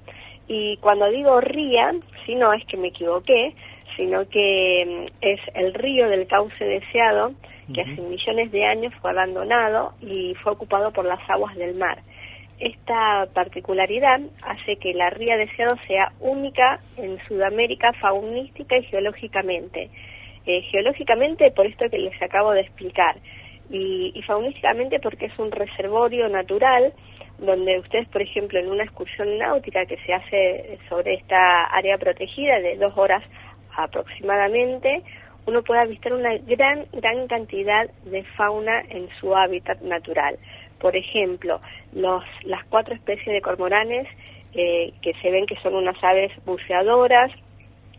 y 0.46 0.76
cuando 0.78 1.10
digo 1.10 1.40
ría, 1.40 1.92
si 2.24 2.34
no 2.34 2.52
es 2.52 2.64
que 2.66 2.76
me 2.76 2.88
equivoqué, 2.88 3.54
sino 3.96 4.28
que 4.28 4.84
mm, 4.86 5.16
es 5.20 5.40
el 5.54 5.74
río 5.74 6.08
del 6.08 6.26
cauce 6.26 6.64
deseado 6.64 7.32
que 7.72 7.80
hace 7.80 8.00
millones 8.00 8.52
de 8.52 8.64
años 8.64 8.94
fue 9.00 9.10
abandonado 9.10 9.94
y 10.00 10.34
fue 10.34 10.52
ocupado 10.52 10.92
por 10.92 11.04
las 11.04 11.18
aguas 11.28 11.56
del 11.56 11.74
mar. 11.74 11.98
Esta 12.58 13.26
particularidad 13.34 14.20
hace 14.42 14.76
que 14.76 14.94
la 14.94 15.10
ría 15.10 15.36
deseado 15.36 15.76
sea 15.86 16.12
única 16.20 16.80
en 16.96 17.18
Sudamérica 17.26 17.92
faunística 17.94 18.78
y 18.78 18.84
geológicamente. 18.84 19.90
Eh, 20.46 20.62
geológicamente 20.70 21.50
por 21.50 21.66
esto 21.66 21.90
que 21.90 21.98
les 21.98 22.20
acabo 22.22 22.52
de 22.52 22.60
explicar 22.60 23.16
y, 23.68 24.12
y 24.14 24.22
faunísticamente 24.22 25.00
porque 25.00 25.26
es 25.26 25.38
un 25.38 25.50
reservorio 25.50 26.28
natural 26.28 26.92
donde 27.38 27.78
ustedes, 27.80 28.08
por 28.08 28.22
ejemplo, 28.22 28.58
en 28.58 28.70
una 28.70 28.84
excursión 28.84 29.36
náutica 29.38 29.84
que 29.86 29.98
se 29.98 30.14
hace 30.14 30.78
sobre 30.88 31.14
esta 31.14 31.64
área 31.64 31.98
protegida 31.98 32.60
de 32.60 32.76
dos 32.76 32.96
horas 32.96 33.22
aproximadamente, 33.76 35.02
uno 35.46 35.62
puede 35.62 35.80
avistar 35.80 36.12
una 36.12 36.36
gran, 36.38 36.86
gran 36.92 37.28
cantidad 37.28 37.88
de 38.04 38.24
fauna 38.36 38.80
en 38.88 39.08
su 39.20 39.34
hábitat 39.34 39.80
natural. 39.80 40.38
Por 40.80 40.96
ejemplo, 40.96 41.60
los, 41.92 42.22
las 42.44 42.64
cuatro 42.66 42.94
especies 42.94 43.34
de 43.34 43.40
cormoranes 43.40 44.06
eh, 44.54 44.92
que 45.02 45.12
se 45.20 45.30
ven 45.30 45.46
que 45.46 45.56
son 45.56 45.74
unas 45.74 46.02
aves 46.02 46.32
buceadoras 46.44 47.30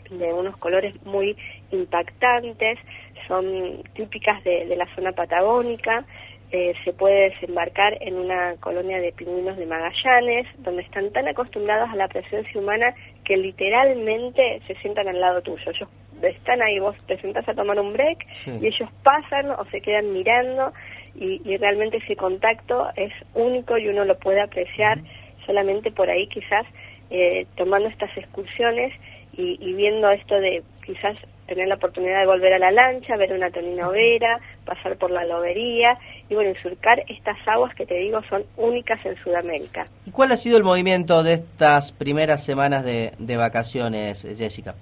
de 0.10 0.34
unos 0.34 0.58
colores 0.58 0.96
muy 1.06 1.36
impactantes, 1.72 2.80
son 3.28 3.84
típicas 3.94 4.44
de, 4.44 4.66
la 4.76 4.88
zona 4.96 5.12
patagónica. 5.12 6.06
Eh, 6.50 6.74
se 6.86 6.94
puede 6.94 7.32
desembarcar 7.32 7.98
en 8.00 8.16
una 8.16 8.56
colonia 8.62 9.02
de 9.02 9.12
pingüinos 9.12 9.58
de 9.58 9.66
Magallanes, 9.66 10.48
donde 10.60 10.82
están 10.82 11.12
tan 11.12 11.28
acostumbrados 11.28 11.90
a 11.90 11.96
la 11.98 12.08
presencia 12.08 12.60
humana 12.60 12.96
que 13.26 13.36
literalmente 13.36 14.62
se 14.66 14.76
sientan 14.76 15.10
al 15.10 15.20
lado 15.20 15.42
tuyo. 15.42 15.70
Ellos 15.70 15.90
están 16.22 16.62
ahí, 16.62 16.80
vos 16.80 16.96
te 17.08 17.20
sentás 17.20 17.48
a 17.48 17.54
tomar 17.54 17.80
un 17.80 17.94
break 17.94 18.26
y 18.62 18.68
ellos 18.68 18.90
pasan 19.04 19.52
o 19.52 19.66
se 19.72 19.82
quedan 19.82 20.14
mirando 20.14 20.74
y, 21.16 21.58
realmente 21.58 21.98
ese 21.98 22.16
contacto 22.16 22.90
es 22.96 23.12
único 23.34 23.78
y 23.78 23.88
uno 23.88 24.06
lo 24.06 24.18
puede 24.18 24.42
apreciar 24.42 25.00
solamente 25.46 25.92
por 25.92 26.10
ahí 26.10 26.28
quizás 26.28 26.66
eh, 27.10 27.48
tomando 27.56 27.90
estas 27.90 28.16
excursiones 28.18 28.94
y, 29.36 29.58
y 29.60 29.74
viendo 29.74 30.10
esto 30.12 30.36
de 30.36 30.64
quizás 30.86 31.18
tener 31.48 31.68
la 31.68 31.76
oportunidad 31.76 32.20
de 32.20 32.28
volver 32.28 32.54
a 32.54 32.60
la 32.60 32.72
lancha, 32.72 33.16
ver 33.16 33.34
una 33.34 33.50
tonina 33.50 33.88
overa, 33.88 34.40
pasar 34.66 34.98
por 34.98 35.10
la 35.12 35.24
lobería 35.26 35.98
y 36.30 36.36
bueno, 36.36 36.54
surcar 36.62 37.04
estas 37.08 37.38
aguas 37.48 37.74
que 37.74 37.86
te 37.86 37.96
digo 37.96 38.22
son 38.30 38.44
únicas 38.58 39.04
en 39.06 39.16
Sudamérica. 39.24 39.88
¿Y 40.06 40.12
cuál 40.12 40.32
ha 40.34 40.38
sido 40.38 40.58
el 40.58 40.64
movimiento 40.64 41.24
de 41.24 41.34
estas 41.34 41.92
primeras 41.94 42.44
semanas 42.44 42.84
de, 42.84 43.38
vacaciones, 43.38 44.28
Jessica? 44.38 44.76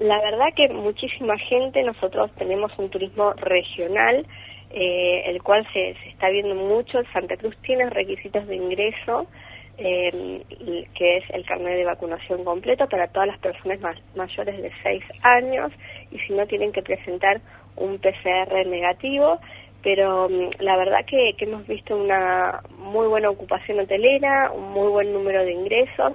La 0.00 0.20
verdad 0.20 0.46
que 0.54 0.68
muchísima 0.68 1.36
gente, 1.38 1.82
nosotros 1.82 2.30
tenemos 2.36 2.72
un 2.78 2.88
turismo 2.88 3.32
regional, 3.32 4.26
eh, 4.70 5.22
el 5.26 5.42
cual 5.42 5.66
se, 5.72 5.94
se 6.02 6.08
está 6.10 6.28
viendo 6.28 6.54
mucho. 6.54 7.02
Santa 7.12 7.36
Cruz 7.36 7.56
tiene 7.62 7.90
requisitos 7.90 8.46
de 8.46 8.56
ingreso, 8.56 9.26
eh, 9.80 10.42
que 10.94 11.18
es 11.18 11.24
el 11.30 11.44
carnet 11.44 11.76
de 11.76 11.84
vacunación 11.84 12.44
completo 12.44 12.88
para 12.88 13.06
todas 13.08 13.28
las 13.28 13.38
personas 13.38 13.78
mayores 14.16 14.60
de 14.60 14.72
6 14.82 15.04
años 15.22 15.70
y 16.10 16.18
si 16.18 16.32
no 16.32 16.46
tienen 16.46 16.72
que 16.72 16.82
presentar 16.82 17.40
un 17.76 17.98
PCR 17.98 18.66
negativo, 18.66 19.38
pero 19.82 20.28
mm, 20.28 20.50
la 20.58 20.76
verdad 20.76 21.04
que, 21.06 21.34
hemos 21.38 21.66
visto 21.66 21.96
una 21.96 22.60
muy 22.76 23.06
buena 23.06 23.30
ocupación 23.30 23.78
hotelera, 23.78 24.50
un 24.50 24.72
muy 24.72 24.88
buen 24.88 25.12
número 25.12 25.44
de 25.44 25.52
ingresos, 25.52 26.14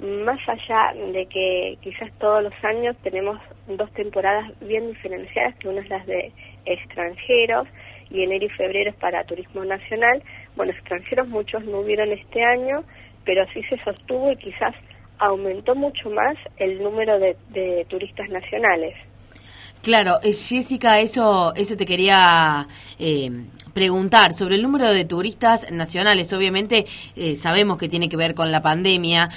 más 0.00 0.40
allá 0.48 0.94
de 1.12 1.26
que 1.26 1.76
quizás 1.82 2.10
todos 2.18 2.42
los 2.42 2.54
años 2.64 2.96
tenemos 3.02 3.38
dos 3.68 3.90
temporadas 3.92 4.50
bien 4.60 4.88
diferenciadas, 4.88 5.54
que 5.56 5.68
una 5.68 5.80
es 5.80 5.88
las 5.88 6.06
de 6.06 6.32
extranjeros 6.64 7.68
y 8.10 8.22
enero 8.22 8.46
y 8.46 8.48
febrero 8.50 8.90
es 8.90 8.96
para 8.96 9.24
turismo 9.24 9.64
nacional. 9.64 10.22
Bueno, 10.56 10.72
extranjeros 10.72 11.28
muchos 11.28 11.64
no 11.64 11.80
hubieron 11.80 12.10
este 12.12 12.42
año, 12.42 12.82
pero 13.24 13.46
sí 13.52 13.62
se 13.64 13.78
sostuvo 13.78 14.32
y 14.32 14.36
quizás 14.36 14.74
aumentó 15.18 15.74
mucho 15.74 16.08
más 16.10 16.34
el 16.56 16.82
número 16.82 17.18
de, 17.18 17.84
turistas 17.88 18.28
nacionales. 18.30 18.94
Claro, 19.82 20.18
eh, 20.22 20.34
Jessica, 20.34 21.00
eso, 21.00 21.54
eso 21.56 21.74
te 21.74 21.86
quería 21.86 22.68
eh, 22.98 23.30
preguntar 23.72 24.34
sobre 24.34 24.56
el 24.56 24.62
número 24.62 24.92
de 24.92 25.06
turistas 25.06 25.72
nacionales. 25.72 26.34
Obviamente 26.34 26.84
eh, 27.16 27.34
sabemos 27.34 27.78
que 27.78 27.88
tiene 27.88 28.10
que 28.10 28.16
ver 28.18 28.34
con 28.34 28.52
la 28.52 28.60
pandemia, 28.60 29.30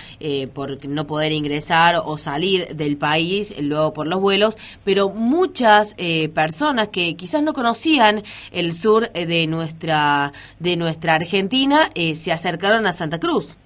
por 0.54 0.86
no 0.86 1.08
poder 1.08 1.32
ingresar 1.32 1.96
o 2.04 2.18
salir 2.18 2.76
del 2.76 2.98
país 2.98 3.56
luego 3.58 3.94
por 3.94 4.08
los 4.08 4.20
vuelos, 4.20 4.58
pero 4.84 5.10
muchas 5.10 5.96
personas 6.34 6.90
que 6.90 7.16
quizás 7.16 7.44
no 7.44 7.54
conocían 7.54 8.24
el 8.52 8.74
sur 8.74 9.12
de 9.12 9.48
nuestra 9.48 10.32
de 10.60 10.76
nuestra 10.76 11.16
Argentina 11.16 11.90
se 12.16 12.32
acercaron 12.32 12.86
a 12.88 12.94
Santa 12.94 13.20
Cruz. 13.20 13.58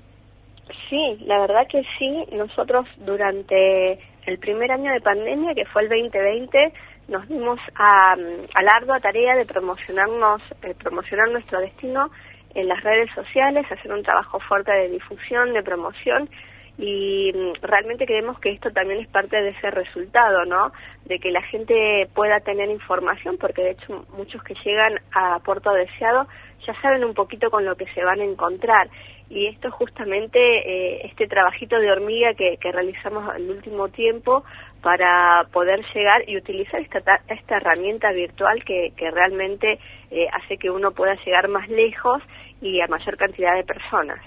Sí, 0.89 1.17
la 1.25 1.39
verdad 1.39 1.67
que 1.69 1.81
sí. 1.97 2.25
Nosotros 2.35 2.85
durante 3.05 3.99
el 4.27 4.37
primer 4.39 4.71
año 4.71 4.91
de 4.91 5.01
pandemia, 5.01 5.55
que 5.55 5.65
fue 5.65 5.83
el 5.83 5.89
2020, 5.89 6.73
nos 7.07 7.27
dimos 7.27 7.59
a, 7.75 8.11
a 8.11 8.61
la 8.61 8.71
ardua 8.75 8.99
tarea 8.99 9.35
de 9.35 9.45
promocionarnos, 9.45 10.41
eh, 10.61 10.75
promocionar 10.77 11.29
nuestro 11.29 11.59
destino 11.61 12.11
en 12.53 12.67
las 12.67 12.83
redes 12.83 13.09
sociales, 13.15 13.65
hacer 13.71 13.91
un 13.91 14.03
trabajo 14.03 14.39
fuerte 14.41 14.71
de 14.71 14.89
difusión, 14.89 15.53
de 15.53 15.63
promoción 15.63 16.29
y 16.77 17.31
mm, 17.33 17.53
realmente 17.61 18.05
creemos 18.05 18.39
que 18.39 18.51
esto 18.51 18.71
también 18.71 18.99
es 18.99 19.07
parte 19.07 19.41
de 19.41 19.49
ese 19.49 19.71
resultado, 19.71 20.45
¿no? 20.45 20.71
De 21.05 21.19
que 21.19 21.31
la 21.31 21.41
gente 21.41 22.07
pueda 22.13 22.39
tener 22.39 22.69
información, 22.69 23.37
porque 23.37 23.63
de 23.63 23.71
hecho 23.71 24.05
muchos 24.15 24.43
que 24.43 24.53
llegan 24.63 24.99
a 25.13 25.39
Puerto 25.39 25.71
Deseado 25.71 26.27
ya 26.65 26.73
saben 26.81 27.03
un 27.03 27.13
poquito 27.13 27.49
con 27.49 27.65
lo 27.65 27.75
que 27.75 27.85
se 27.93 28.03
van 28.03 28.19
a 28.19 28.25
encontrar 28.25 28.89
y 29.29 29.47
esto 29.47 29.71
justamente 29.71 30.39
eh, 30.39 31.01
este 31.05 31.27
trabajito 31.27 31.79
de 31.79 31.91
hormiga 31.91 32.33
que, 32.33 32.57
que 32.57 32.71
realizamos 32.71 33.35
el 33.35 33.49
último 33.49 33.89
tiempo 33.89 34.43
para 34.81 35.45
poder 35.51 35.83
llegar 35.93 36.27
y 36.27 36.37
utilizar 36.37 36.79
esta, 36.79 36.99
esta 37.27 37.57
herramienta 37.57 38.11
virtual 38.11 38.63
que, 38.63 38.93
que 38.95 39.11
realmente 39.11 39.79
eh, 40.11 40.27
hace 40.31 40.57
que 40.57 40.69
uno 40.69 40.91
pueda 40.91 41.15
llegar 41.25 41.49
más 41.49 41.67
lejos 41.67 42.21
y 42.61 42.81
a 42.81 42.87
mayor 42.87 43.17
cantidad 43.17 43.55
de 43.55 43.63
personas. 43.63 44.19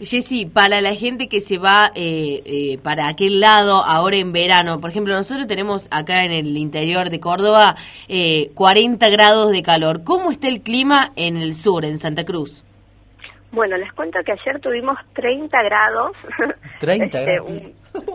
Jessy, 0.00 0.46
para 0.46 0.80
la 0.80 0.94
gente 0.94 1.28
que 1.28 1.40
se 1.40 1.58
va 1.58 1.90
eh, 1.94 2.42
eh, 2.44 2.78
para 2.82 3.08
aquel 3.08 3.40
lado 3.40 3.84
ahora 3.84 4.16
en 4.16 4.32
verano, 4.32 4.80
por 4.80 4.90
ejemplo, 4.90 5.14
nosotros 5.14 5.46
tenemos 5.46 5.88
acá 5.90 6.24
en 6.24 6.32
el 6.32 6.56
interior 6.56 7.10
de 7.10 7.20
Córdoba 7.20 7.74
eh, 8.08 8.50
40 8.54 9.08
grados 9.10 9.50
de 9.50 9.62
calor. 9.62 10.04
¿Cómo 10.04 10.30
está 10.30 10.48
el 10.48 10.62
clima 10.62 11.12
en 11.16 11.36
el 11.36 11.54
sur, 11.54 11.84
en 11.84 11.98
Santa 11.98 12.24
Cruz? 12.24 12.64
Bueno, 13.50 13.76
les 13.76 13.92
cuento 13.92 14.18
que 14.24 14.32
ayer 14.32 14.60
tuvimos 14.60 14.96
30 15.14 15.62
grados. 15.62 16.16
30 16.80 17.04
este, 17.04 17.22
grados. 17.22 17.52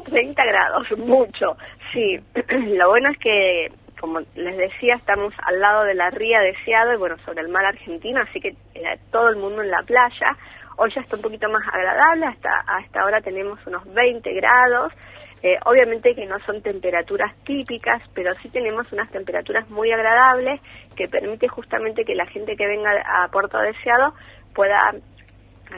30 0.09 0.43
grados, 0.45 0.97
mucho. 0.99 1.55
Sí, 1.93 2.19
lo 2.77 2.89
bueno 2.89 3.09
es 3.09 3.17
que 3.19 3.71
como 3.99 4.19
les 4.35 4.57
decía, 4.57 4.95
estamos 4.95 5.33
al 5.43 5.59
lado 5.59 5.83
de 5.83 5.93
la 5.93 6.09
ría 6.09 6.39
deseado 6.39 6.93
y 6.93 6.97
bueno, 6.97 7.17
sobre 7.25 7.41
el 7.41 7.49
mar 7.49 7.65
argentino, 7.65 8.21
así 8.21 8.39
que 8.39 8.49
eh, 8.73 8.99
todo 9.11 9.29
el 9.29 9.37
mundo 9.37 9.61
en 9.61 9.71
la 9.71 9.83
playa. 9.83 10.37
Hoy 10.77 10.91
ya 10.95 11.01
está 11.01 11.17
un 11.17 11.21
poquito 11.21 11.49
más 11.49 11.63
agradable, 11.67 12.25
hasta, 12.27 12.49
hasta 12.67 13.01
ahora 13.01 13.21
tenemos 13.21 13.59
unos 13.67 13.83
20 13.93 14.33
grados. 14.33 14.93
Eh, 15.41 15.57
obviamente 15.65 16.15
que 16.15 16.25
no 16.25 16.37
son 16.45 16.61
temperaturas 16.61 17.33
típicas, 17.45 18.01
pero 18.13 18.33
sí 18.35 18.49
tenemos 18.49 18.91
unas 18.91 19.09
temperaturas 19.09 19.69
muy 19.69 19.91
agradables 19.91 20.59
que 20.97 21.07
permite 21.07 21.47
justamente 21.47 22.03
que 22.03 22.15
la 22.15 22.25
gente 22.25 22.57
que 22.57 22.67
venga 22.67 22.91
a 23.05 23.29
Puerto 23.29 23.57
Deseado 23.57 24.13
pueda 24.53 24.77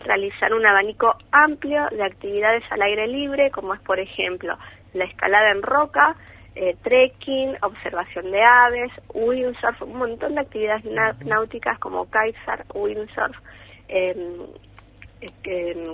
realizar 0.04 0.54
un 0.54 0.66
abanico 0.66 1.14
amplio 1.32 1.86
de 1.92 2.04
actividades 2.04 2.64
al 2.72 2.82
aire 2.82 3.08
libre, 3.08 3.52
como 3.52 3.74
es 3.74 3.82
por 3.82 4.00
ejemplo 4.00 4.58
la 4.94 5.06
escalada 5.06 5.52
en 5.52 5.62
roca, 5.62 6.16
eh, 6.56 6.76
trekking, 6.84 7.56
observación 7.62 8.32
de 8.32 8.44
aves, 8.44 8.92
windsurf, 9.14 9.82
un 9.82 9.98
montón 9.98 10.36
de 10.36 10.42
actividades 10.42 10.84
náuticas 11.26 11.80
como 11.80 12.06
kitesurf, 12.06 12.66
windsurf, 12.76 13.38
eh, 13.88 14.16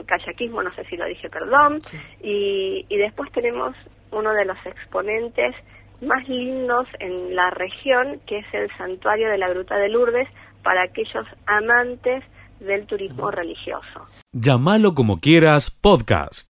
kayakismo, 0.06 0.64
no 0.64 0.74
sé 0.74 0.86
si 0.86 0.96
lo 0.96 1.06
dije, 1.06 1.28
perdón, 1.30 1.80
y, 2.22 2.86
y 2.88 2.98
después 2.98 3.32
tenemos 3.34 3.76
uno 4.12 4.34
de 4.34 4.46
los 4.46 4.58
exponentes 4.66 5.54
más 6.02 6.28
lindos 6.30 6.88
en 7.00 7.36
la 7.36 7.50
región, 7.50 8.22
que 8.26 8.40
es 8.40 8.46
el 8.54 8.70
santuario 8.78 9.30
de 9.30 9.38
la 9.38 9.50
Gruta 9.50 9.76
de 9.76 9.90
Lourdes, 9.90 10.28
para 10.64 10.84
aquellos 10.84 11.26
amantes 11.46 12.24
del 12.60 12.86
turismo 12.88 13.32
religioso. 13.32 14.06
Llámalo 14.34 14.94
como 14.94 15.20
quieras, 15.20 15.72
podcast. 15.72 16.50